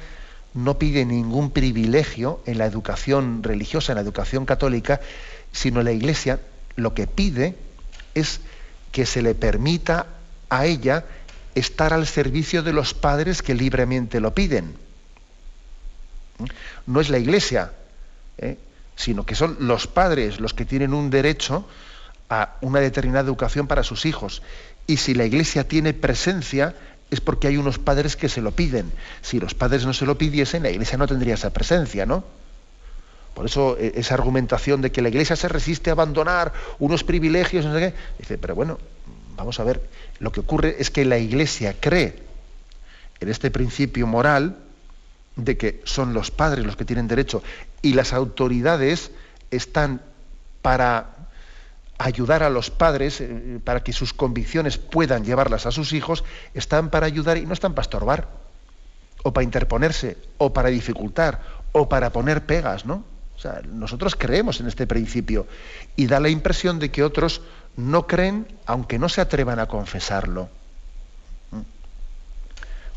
[0.55, 5.01] no pide ningún privilegio en la educación religiosa, en la educación católica,
[5.53, 6.41] sino la Iglesia
[6.75, 7.57] lo que pide
[8.15, 8.41] es
[8.95, 10.07] que se le permita
[10.49, 11.05] a ella
[11.57, 14.77] estar al servicio de los padres que libremente lo piden.
[16.87, 17.73] No es la Iglesia,
[18.39, 18.57] ¿eh?
[18.95, 21.67] sino que son los padres los que tienen un derecho
[22.31, 24.43] a una determinada educación para sus hijos.
[24.87, 26.77] Y si la Iglesia tiene presencia,
[27.11, 28.93] es porque hay unos padres que se lo piden.
[29.23, 32.25] Si los padres no se lo pidiesen, la iglesia no tendría esa presencia, ¿no?
[33.35, 37.65] Por eso e, esa argumentación de que la iglesia se resiste a abandonar unos privilegios,
[37.65, 38.79] no sé qué, dice, pero bueno,
[39.37, 39.83] vamos a ver,
[40.21, 42.23] lo que ocurre es que la iglesia cree
[43.21, 44.59] en este principio moral
[45.37, 47.43] de que son los padres los que tienen derecho
[47.83, 49.11] y las autoridades
[49.51, 50.01] están
[50.63, 51.15] para
[51.99, 56.25] ayudar a los padres eh, para que sus convicciones puedan llevarlas a sus hijos,
[56.55, 58.29] están para ayudar y no están para estorbar,
[59.23, 61.41] o para interponerse, o para dificultar,
[61.73, 63.05] o para poner pegas, ¿no?
[63.73, 65.47] Nosotros creemos en este principio
[65.97, 67.43] y da la impresión de que otros
[67.77, 70.49] no creen, aunque no se atrevan a confesarlo.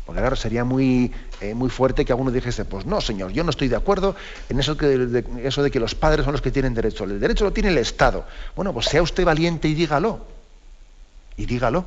[0.08, 3.50] Porque claro, sería muy, eh, muy fuerte que alguno dijese, pues no, señor, yo no
[3.50, 4.16] estoy de acuerdo
[4.48, 7.04] en eso, que, de, eso de que los padres son los que tienen derecho.
[7.04, 8.24] El derecho lo tiene el Estado.
[8.56, 10.24] Bueno, pues sea usted valiente y dígalo.
[11.36, 11.84] Y dígalo.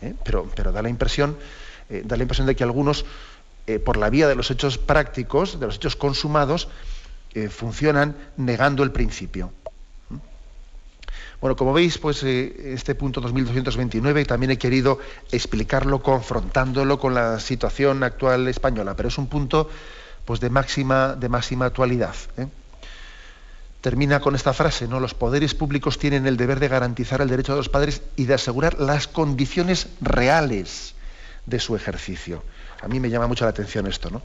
[0.00, 0.14] ¿eh?
[0.24, 1.36] Pero, pero da la impresión,
[1.90, 3.04] eh, da la impresión de que algunos,
[3.84, 6.68] por la vía de los hechos prácticos, de los hechos consumados,
[7.50, 9.52] funcionan negando el principio.
[11.40, 14.98] Bueno, como veis, pues eh, este punto 2229 también he querido
[15.30, 19.70] explicarlo confrontándolo con la situación actual española, pero es un punto
[20.24, 22.14] pues de máxima, de máxima actualidad.
[22.38, 22.48] ¿eh?
[23.80, 24.98] Termina con esta frase, ¿no?
[24.98, 28.34] Los poderes públicos tienen el deber de garantizar el derecho de los padres y de
[28.34, 30.94] asegurar las condiciones reales
[31.46, 32.42] de su ejercicio.
[32.82, 34.22] A mí me llama mucho la atención esto, ¿no?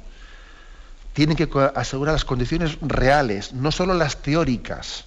[1.13, 5.05] Tienen que asegurar las condiciones reales, no solo las teóricas.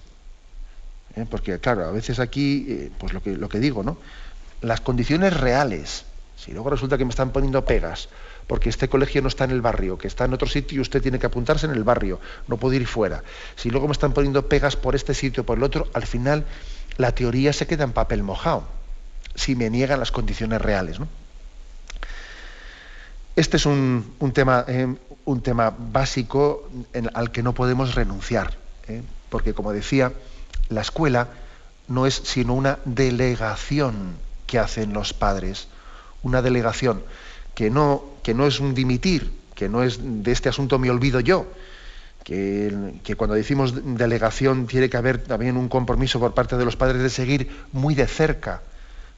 [1.17, 1.25] ¿eh?
[1.29, 3.97] porque claro, a veces aquí, eh, pues lo que, digo, ¿no?
[4.61, 6.05] Las condiciones reales,
[6.37, 8.09] si luego resulta que me están poniendo pegas,
[8.47, 11.01] porque este colegio no está en el barrio, que está en otro sitio y usted
[11.01, 13.23] tiene que apuntarse en el barrio, no puede ir fuera.
[13.55, 16.45] Si luego me están poniendo pegas por este sitio por el otro, al final
[16.97, 18.63] la teoría se queda en papel mojado,
[19.35, 20.97] si me niegan las condiciones reales.
[23.35, 24.95] Este es un, tema, eh,
[25.27, 26.69] un tema básico
[27.13, 28.57] al que no podemos renunciar,
[28.87, 29.03] ¿eh?
[29.29, 30.13] porque como decía,
[30.69, 31.27] la escuela
[31.89, 34.15] no es sino una delegación
[34.45, 35.67] que hacen los padres,
[36.23, 37.03] una delegación
[37.55, 41.19] que no, que no es un dimitir, que no es de este asunto me olvido
[41.19, 41.45] yo,
[42.23, 46.77] que, que, cuando decimos delegación tiene que haber también un compromiso por parte de los
[46.77, 48.61] padres de seguir muy de cerca,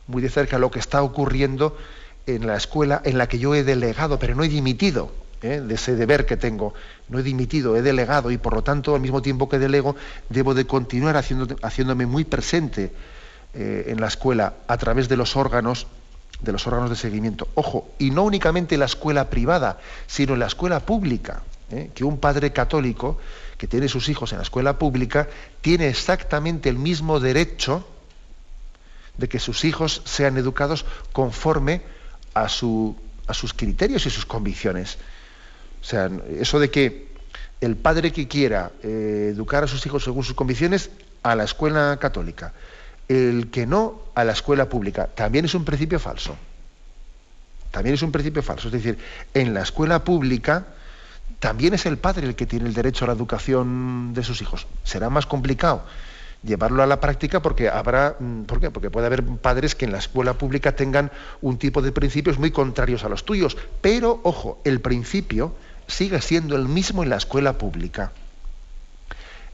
[0.08, 1.78] muy de cerca lo que está ocurriendo
[2.26, 5.29] en la escuela en la que yo he delegado, pero no he dimitido.
[5.42, 5.62] ¿Eh?
[5.62, 6.74] de ese deber que tengo.
[7.08, 9.96] No he dimitido, he delegado y por lo tanto al mismo tiempo que delego
[10.30, 12.92] debo de continuar haciéndome muy presente
[13.54, 15.88] eh, en la escuela a través de los órganos
[16.42, 17.50] de los órganos de seguimiento.
[17.56, 21.44] Ojo, y no únicamente en la escuela privada, sino la escuela pública.
[21.70, 21.92] ¿eh?
[21.94, 23.18] Que un padre católico
[23.58, 25.28] que tiene sus hijos en la escuela pública
[25.62, 27.86] tiene exactamente el mismo derecho
[29.18, 31.82] de que sus hijos sean educados conforme
[32.34, 32.96] a, su,
[33.28, 34.98] a sus criterios y sus convicciones.
[35.82, 36.10] O sea,
[36.40, 37.10] eso de que
[37.62, 40.90] el padre que quiera eh, educar a sus hijos según sus convicciones,
[41.24, 42.54] a la escuela católica.
[43.08, 45.08] El que no, a la escuela pública.
[45.08, 46.36] También es un principio falso.
[47.72, 48.68] También es un principio falso.
[48.68, 48.98] Es decir,
[49.34, 50.68] en la escuela pública
[51.40, 54.68] también es el padre el que tiene el derecho a la educación de sus hijos.
[54.84, 55.84] Será más complicado
[56.44, 58.72] llevarlo a la práctica porque habrá, mm, ¿por qué?
[58.72, 61.12] Porque puede haber padres que en la escuela pública tengan
[61.42, 63.58] un tipo de principios muy contrarios a los tuyos.
[63.82, 65.54] Pero, ojo, el principio
[65.90, 68.12] sigue siendo el mismo en la escuela pública.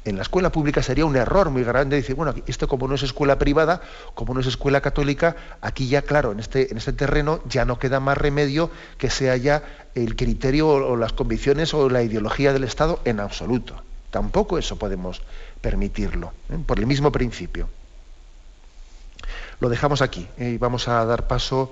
[0.06, 3.02] En la escuela pública sería un error muy grande decir, bueno, esto como no es
[3.02, 3.82] escuela privada,
[4.14, 7.80] como no es escuela católica, aquí ya, claro, en este, en este terreno ya no
[7.80, 8.70] queda más remedio
[9.00, 9.64] que sea ya
[9.96, 13.82] el criterio o, las convicciones o la ideología del Estado en absoluto.
[14.12, 15.24] Tampoco eso podemos
[15.60, 16.60] permitirlo, ¿eh?
[16.64, 17.68] por el mismo principio.
[19.60, 20.52] Lo dejamos aquí ¿eh?
[20.52, 21.72] y vamos a dar paso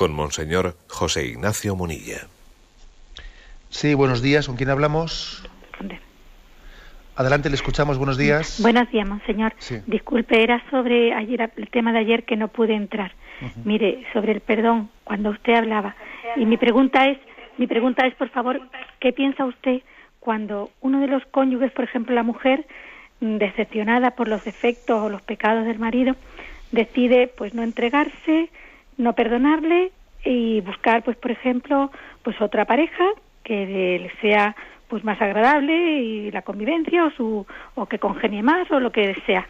[0.00, 2.20] con Monseñor José Ignacio Munilla.
[3.68, 4.46] Sí, buenos días.
[4.46, 5.46] ¿Con quién hablamos?
[7.16, 7.98] Adelante, le escuchamos.
[7.98, 8.62] Buenos días.
[8.62, 9.52] Buenos días, monseñor.
[9.86, 13.12] Disculpe, era sobre ayer el tema de ayer que no pude entrar.
[13.66, 15.94] Mire, sobre el perdón, cuando usted hablaba.
[16.34, 17.18] Y mi pregunta es,
[17.58, 18.58] mi pregunta es, por favor,
[19.00, 19.82] ¿qué piensa usted
[20.18, 22.66] cuando uno de los cónyuges, por ejemplo, la mujer,
[23.20, 26.16] mm, decepcionada por los defectos o los pecados del marido,
[26.72, 28.48] decide, pues, no entregarse,
[29.00, 29.92] no perdonarle
[30.24, 31.90] y buscar, pues, por ejemplo,
[32.22, 33.04] pues otra pareja
[33.42, 34.54] que le sea
[34.88, 37.46] pues más agradable y la convivencia o su
[37.76, 39.46] o que congenie más o lo que sea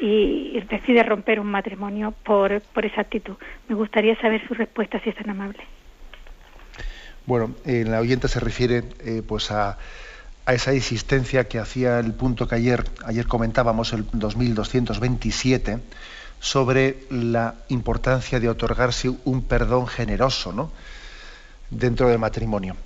[0.00, 3.34] y decide romper un matrimonio por, por esa actitud.
[3.68, 5.60] Me gustaría saber su respuesta si es tan amable.
[7.26, 9.76] Bueno, en la oyente se refiere eh, pues a,
[10.46, 15.78] a, esa insistencia que hacía el punto que ayer ayer comentábamos el 2227
[16.40, 20.70] sobre la importancia de otorgarse un perdón generoso ¿no?
[21.70, 22.76] dentro del matrimonio.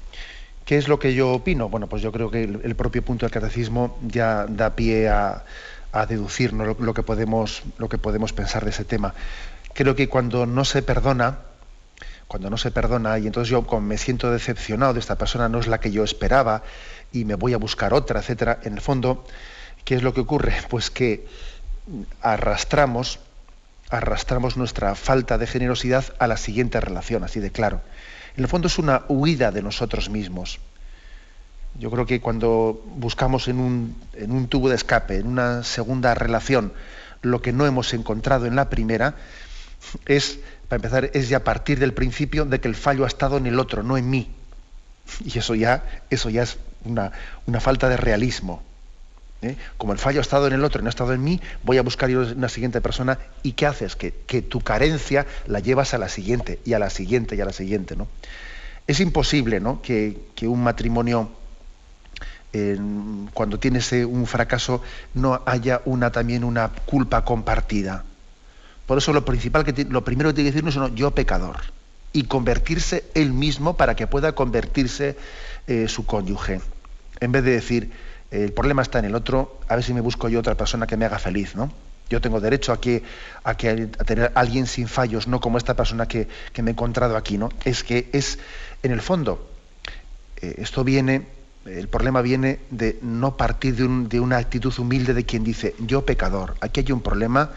[0.65, 1.69] ¿Qué es lo que yo opino?
[1.69, 5.45] Bueno, pues yo creo que el, propio punto del catecismo ya da pie a,
[6.09, 9.15] deducir lo, que podemos, lo que podemos pensar de ese tema.
[9.75, 11.39] Creo que cuando no se perdona,
[12.27, 15.69] cuando no se perdona, y entonces yo me siento decepcionado de esta persona, no es
[15.69, 16.63] la que yo esperaba,
[17.13, 19.25] y me voy a buscar otra, etcétera, en el fondo
[19.85, 20.55] ¿Qué es lo que ocurre?
[20.69, 21.27] Pues que
[22.23, 23.21] arrastramos,
[23.95, 27.81] arrastramos nuestra falta de generosidad a la siguiente relación, así de claro.
[28.37, 30.59] En el fondo es una huida de nosotros mismos.
[31.79, 36.15] Yo creo que cuando buscamos en un, en un tubo de escape, en una segunda
[36.15, 36.73] relación,
[37.23, 39.15] lo que no hemos encontrado en la primera,
[40.07, 40.39] es,
[40.69, 43.59] para empezar, es ya partir del principio de que el fallo ha estado en el
[43.59, 44.31] otro, no en mí.
[45.25, 47.13] Y eso ya, eso ya es una,
[47.47, 48.63] una falta de realismo.
[49.45, 49.57] ¿Eh?
[49.79, 51.79] Como el fallo ha estado en el otro y no ha estado en mí, voy
[51.79, 53.19] a buscar una siguiente persona.
[53.43, 53.97] ¿Y qué haces?
[53.97, 57.53] Que, tu carencia la llevas a la siguiente, y a la siguiente, y a la
[57.53, 57.97] siguiente.
[57.97, 58.09] ¿no?
[58.87, 59.81] Es imposible ¿no?
[59.83, 61.31] que, un matrimonio,
[63.33, 64.83] cuando tiene un fracaso,
[65.15, 68.05] no haya una, también una culpa compartida.
[68.87, 71.57] Por eso lo principal que lo primero que tiene que decirnos es yo pecador
[72.15, 75.17] y convertirse él mismo para que pueda convertirse
[75.67, 76.61] eh, su cónyuge.
[77.21, 77.93] En vez de decir,
[78.43, 80.97] el problema está en el otro, a ver si me busco yo otra persona que
[80.97, 81.73] me haga feliz, ¿no?
[82.11, 83.03] Yo tengo derecho a, que,
[83.45, 86.29] a, que, a tener a alguien sin fallos, no como esta persona que,
[86.61, 87.51] me he encontrado aquí, ¿no?
[87.65, 88.39] Es que es,
[88.83, 89.49] en el fondo,
[90.43, 91.27] eh, esto viene,
[91.65, 96.05] el problema viene de no partir de, de una actitud humilde de quien dice, yo
[96.05, 97.53] pecador, aquí hay un problema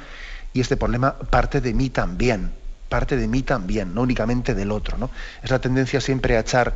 [0.53, 2.51] y este problema parte de mí también,
[2.87, 5.09] parte de mí también, no únicamente del otro, ¿no?
[5.41, 6.75] Es la tendencia siempre a echar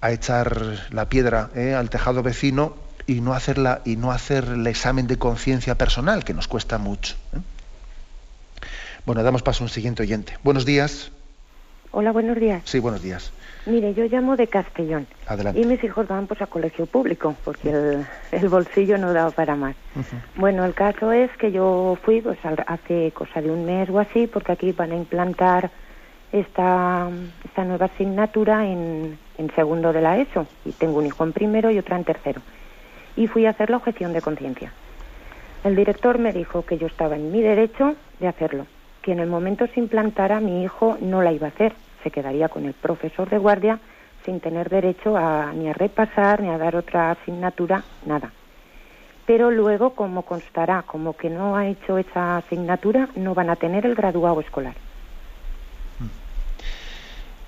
[0.00, 1.74] a echar la piedra ¿eh?
[1.74, 6.34] al tejado vecino y no, hacerla, y no hacer el examen de conciencia personal, que
[6.34, 7.16] nos cuesta mucho.
[7.34, 7.38] ¿eh?
[9.04, 10.36] Bueno, damos paso a un siguiente oyente.
[10.42, 11.12] Buenos días.
[11.92, 12.62] Hola, buenos días.
[12.64, 13.32] Sí, buenos días.
[13.64, 15.06] Mire, yo llamo de Castellón.
[15.26, 15.60] Adelante.
[15.60, 17.70] Y mis hijos van pues a colegio público, porque
[18.32, 19.74] el, bolsillo no daba para más.
[20.36, 24.26] Bueno, el caso es que yo fui pues hace cosa de un mes o así,
[24.26, 25.70] porque aquí van a implantar
[26.32, 27.08] esta,
[27.44, 31.70] esta nueva asignatura en, en segundo de la ESO y tengo un hijo en primero
[31.70, 32.40] y otra en tercero.
[33.16, 34.72] Y fui a hacer la objeción de conciencia.
[35.64, 38.66] El director me dijo que yo estaba en mi derecho de hacerlo,
[39.02, 42.48] que en el momento se implantara mi hijo no la iba a hacer, se quedaría
[42.48, 43.80] con el profesor de guardia
[44.24, 48.32] sin tener derecho a, ni a repasar ni a dar otra asignatura, nada.
[49.26, 53.86] Pero luego, como constará como que no ha hecho esa asignatura, no van a tener
[53.86, 54.74] el graduado escolar.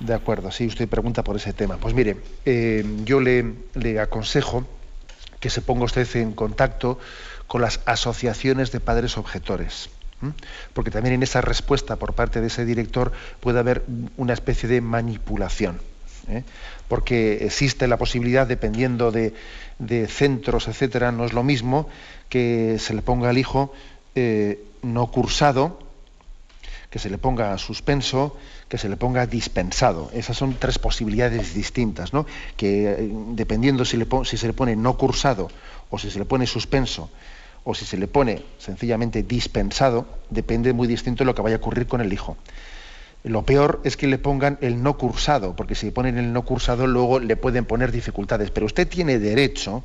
[0.00, 1.76] De acuerdo, sí, usted pregunta por ese tema.
[1.76, 4.64] Pues mire, eh, yo le, le, aconsejo
[5.40, 6.98] que se ponga usted en contacto
[7.46, 9.90] con las asociaciones de padres objetores,
[10.74, 13.84] porque también en esa respuesta por parte de ese director puede haber
[14.16, 15.80] una especie de manipulación.
[16.28, 16.44] ¿eh?
[16.88, 19.34] Porque existe la posibilidad, dependiendo de,
[19.78, 21.88] de, centros, etcétera, no es lo mismo
[22.28, 23.72] que se le ponga al hijo
[24.14, 25.78] eh, no cursado,
[26.90, 28.36] que se le ponga suspenso,
[28.68, 30.10] que se le ponga dispensado.
[30.14, 32.26] Esas son tres posibilidades distintas, ¿no?
[32.56, 35.48] que eh, dependiendo si, se le pone no cursado
[35.90, 37.10] o si se le pone suspenso
[37.64, 41.58] o si se le pone sencillamente dispensado, depende muy distinto de lo que vaya a
[41.58, 42.36] ocurrir con el hijo.
[43.24, 46.86] Lo peor es que le pongan el no cursado, porque si ponen el no cursado
[46.86, 48.50] luego le pueden poner dificultades.
[48.50, 49.82] Pero usted tiene derecho,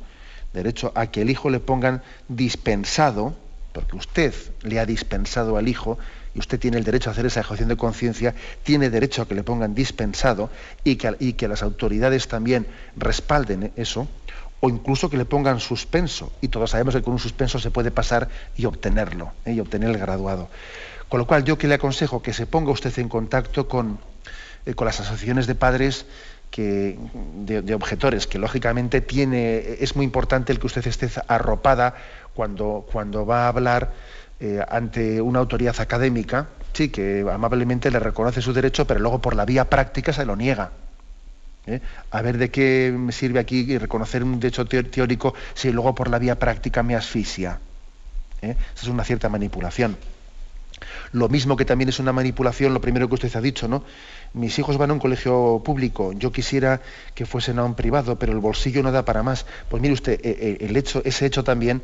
[0.54, 3.34] derecho a que el hijo le pongan dispensado,
[3.72, 4.32] porque usted
[4.62, 5.98] le ha dispensado al hijo
[6.34, 9.34] y usted tiene el derecho a hacer esa ejecución de conciencia, tiene derecho a que
[9.34, 10.50] le pongan dispensado
[10.82, 12.66] y que, y que las autoridades también
[12.96, 14.08] respalden eso,
[14.60, 16.32] o incluso que le pongan suspenso.
[16.40, 19.52] Y todos sabemos que con un suspenso se puede pasar y obtenerlo, ¿eh?
[19.52, 20.48] y obtener el graduado.
[21.08, 23.98] Con lo cual yo que le aconsejo que se ponga usted en contacto con,
[24.66, 26.06] eh, con las asociaciones de padres
[26.50, 26.98] que,
[27.34, 31.94] de, de, objetores, que lógicamente tiene, es muy importante el que usted esté arropada
[32.32, 33.92] cuando, cuando va a hablar
[34.44, 39.34] eh, ante una autoridad académica, sí, que amablemente le reconoce su derecho, pero luego por
[39.34, 40.70] la vía práctica se lo niega.
[41.66, 41.80] ¿eh?
[42.10, 46.18] A ver de qué me sirve aquí reconocer un derecho teórico si luego por la
[46.18, 47.58] vía práctica me asfixia.
[48.42, 48.54] ¿eh?
[48.74, 49.96] Esa es una cierta manipulación.
[51.12, 53.82] Lo mismo que también es una manipulación, lo primero que usted ha dicho, ¿no?
[54.34, 56.82] Mis hijos van a un colegio público, yo quisiera
[57.14, 59.46] que fuesen a un privado, pero el bolsillo no da para más.
[59.70, 61.80] Pues mire usted, el hecho, ese hecho también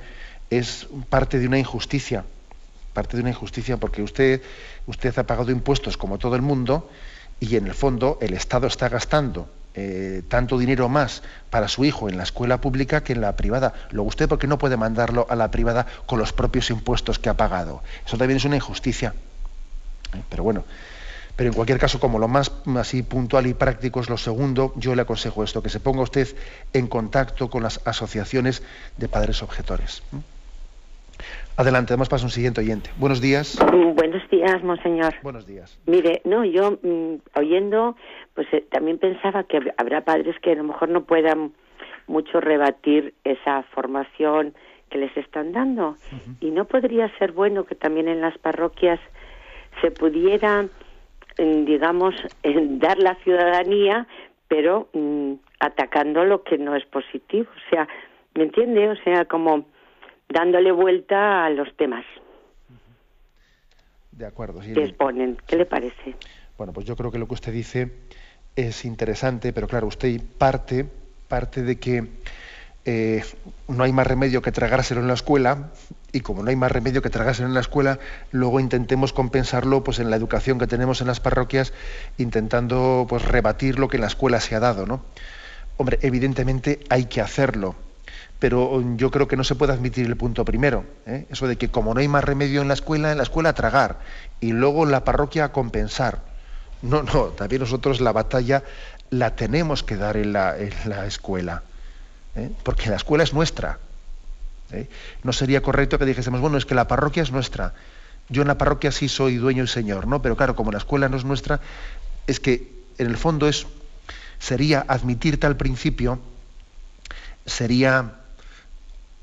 [0.50, 2.24] es parte de una injusticia
[2.93, 4.43] parte de una injusticia porque usted,
[4.86, 6.91] usted ha pagado impuestos como todo el mundo
[7.38, 12.09] y en el fondo el Estado está gastando eh, tanto dinero más para su hijo
[12.09, 13.72] en la escuela pública que en la privada.
[13.91, 17.34] Luego usted porque no puede mandarlo a la privada con los propios impuestos que ha
[17.34, 17.82] pagado.
[18.05, 19.14] Eso también es una injusticia.
[20.12, 20.22] ¿eh?
[20.28, 20.64] Pero bueno,
[21.36, 24.97] pero en cualquier caso, como lo más así puntual y práctico es lo segundo, yo
[24.97, 26.28] le aconsejo esto, que se ponga usted
[26.72, 28.62] en contacto con las asociaciones
[28.97, 30.03] de padres objetores.
[30.12, 30.18] ¿eh?
[31.61, 32.88] Adelante, damos paso a un siguiente oyente.
[32.96, 33.58] Buenos días.
[33.70, 35.12] Mm, buenos días, monseñor.
[35.22, 35.78] Buenos días.
[35.84, 37.96] Mire, no, yo mm, oyendo,
[38.32, 41.52] pues eh, también pensaba que habrá padres que a lo mejor no puedan
[42.06, 44.54] mucho rebatir esa formación
[44.88, 45.96] que les están dando.
[46.40, 48.98] Y no podría ser bueno que también en las parroquias
[49.82, 54.06] se pudiera, mm, digamos, dar la ciudadanía,
[54.48, 54.88] pero
[55.58, 57.50] atacando lo que no es positivo.
[57.54, 57.86] O sea,
[58.34, 58.88] ¿me entiende?
[58.88, 59.66] O sea, como
[60.30, 62.04] dándole vuelta a los temas.
[64.12, 64.62] De acuerdo.
[64.62, 65.36] Sí, que exponen.
[65.46, 66.14] ¿Qué le parece?
[66.56, 67.90] Bueno, pues yo creo que lo que usted dice
[68.56, 70.86] es interesante, pero claro, usted parte,
[71.28, 72.06] parte de que
[72.84, 73.22] eh,
[73.68, 75.70] no hay más remedio que tragárselo en la escuela
[76.12, 77.98] y como no hay más remedio que tragárselo en la escuela,
[78.30, 81.72] luego intentemos compensarlo pues en la educación que tenemos en las parroquias,
[82.18, 85.04] intentando pues rebatir lo que en la escuela se ha dado, ¿no?
[85.76, 87.74] Hombre, evidentemente hay que hacerlo,
[88.41, 91.26] pero yo creo que no se puede admitir el punto primero, ¿eh?
[91.30, 94.01] eso de que como no hay más remedio en la escuela, en la escuela tragar
[94.41, 96.22] y luego en la parroquia compensar.
[96.82, 98.64] No, no, también nosotros la batalla
[99.11, 101.62] la tenemos que dar en la, la escuela.
[102.36, 102.51] ¿eh?
[102.62, 103.78] porque la escuela es nuestra.
[104.72, 104.88] ¿eh?
[105.22, 107.74] No sería correcto que dijésemos, bueno, es que la parroquia es nuestra.
[108.28, 110.22] Yo en la parroquia sí soy dueño y señor, ¿no?
[110.22, 111.61] Pero claro, como la escuela no es nuestra,
[112.26, 113.66] es que en el fondo es,
[114.38, 116.20] sería admitir tal principio,
[117.45, 118.19] sería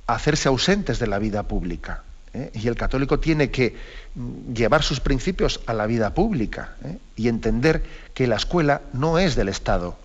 [0.08, 2.04] hacerse ausentes de la vida pública.
[2.34, 2.52] ¿eh?
[2.54, 3.76] Y el católico tiene que
[4.54, 6.76] llevar sus principios a la vida pública
[7.16, 7.84] y entender
[8.14, 9.98] que la escuela no es del Estado,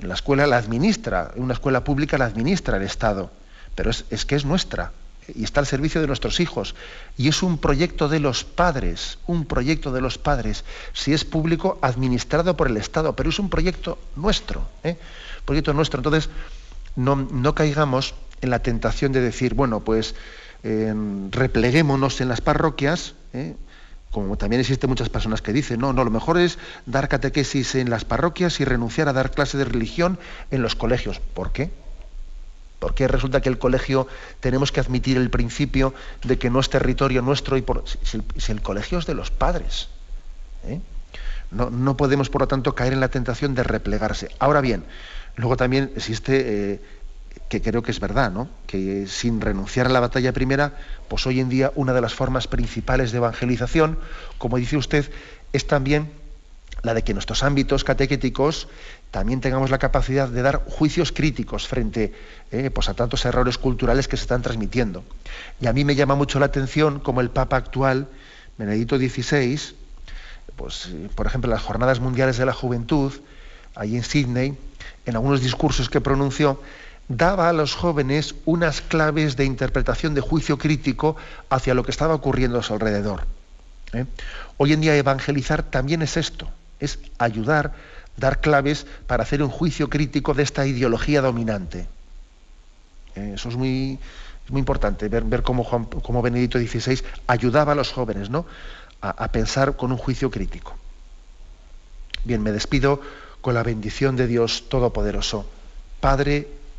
[0.00, 3.30] la escuela la administra, una escuela pública la administra el Estado,
[3.74, 4.92] pero es, que es nuestra
[5.34, 6.74] y está al servicio de nuestros hijos.
[7.16, 11.78] Y es un proyecto de los padres, un proyecto de los padres, si es público,
[11.80, 14.98] administrado por el Estado, pero es un proyecto nuestro, ¿eh?
[15.46, 16.00] proyecto nuestro.
[16.00, 16.28] Entonces,
[16.96, 18.14] no, caigamos
[18.44, 20.14] en la tentación de decir, bueno, pues
[20.62, 23.54] em, repleguémonos en las parroquias, ¿eh?
[24.10, 27.90] como también existen muchas personas que dicen, no, no, lo mejor es dar catequesis en
[27.90, 30.18] las parroquias y renunciar a dar clase de religión
[30.52, 31.18] en los colegios.
[31.18, 31.70] ¿Por qué?
[32.78, 34.06] Porque resulta que el colegio
[34.40, 38.62] tenemos que admitir el principio de que no es territorio nuestro y por, si, el,
[38.62, 39.88] colegio es de los padres.
[40.64, 40.80] ¿eh?
[41.50, 44.28] No, podemos, por lo tanto, caer en la tentación de replegarse.
[44.38, 44.84] Ahora bien,
[45.36, 46.80] luego también existe eh,
[47.60, 48.48] que creo que es verdad, ¿no?
[48.66, 50.72] que sin renunciar a la batalla primera,
[51.08, 53.98] pues hoy en día una de las formas principales de evangelización,
[54.38, 55.08] como dice usted,
[55.52, 56.10] es también
[56.82, 58.66] la de que en nuestros ámbitos catequéticos
[59.12, 62.12] también tengamos la capacidad de dar juicios críticos frente
[62.50, 65.04] eh, pues a tantos errores culturales que se están transmitiendo.
[65.60, 68.08] Y a mí me llama mucho la atención como el Papa actual,
[68.58, 69.60] Benedicto XVI,
[70.56, 73.12] pues, eh, por ejemplo, las Jornadas Mundiales de la Juventud,
[73.76, 74.58] allí en Sydney,
[75.06, 76.60] en algunos discursos que pronunció,
[77.08, 81.16] daba a los jóvenes unas claves de interpretación de juicio crítico
[81.50, 83.26] hacia lo que estaba ocurriendo a su alrededor.
[83.92, 84.06] ¿eh?
[84.56, 86.48] Hoy en día evangelizar también es esto,
[86.80, 87.74] es ayudar,
[88.16, 91.86] dar claves para hacer un juicio crítico de esta ideología dominante.
[93.16, 93.32] ¿Eh?
[93.34, 93.98] Eso es muy,
[94.48, 98.46] muy importante, ver, ver cómo, Juan, cómo, Benedicto XVI ayudaba a los jóvenes ¿no?
[99.00, 100.76] a, a pensar con un juicio crítico.
[102.24, 103.02] Bien, me despido
[103.42, 105.46] con la bendición de Dios Todopoderoso,
[106.00, 106.48] Padre,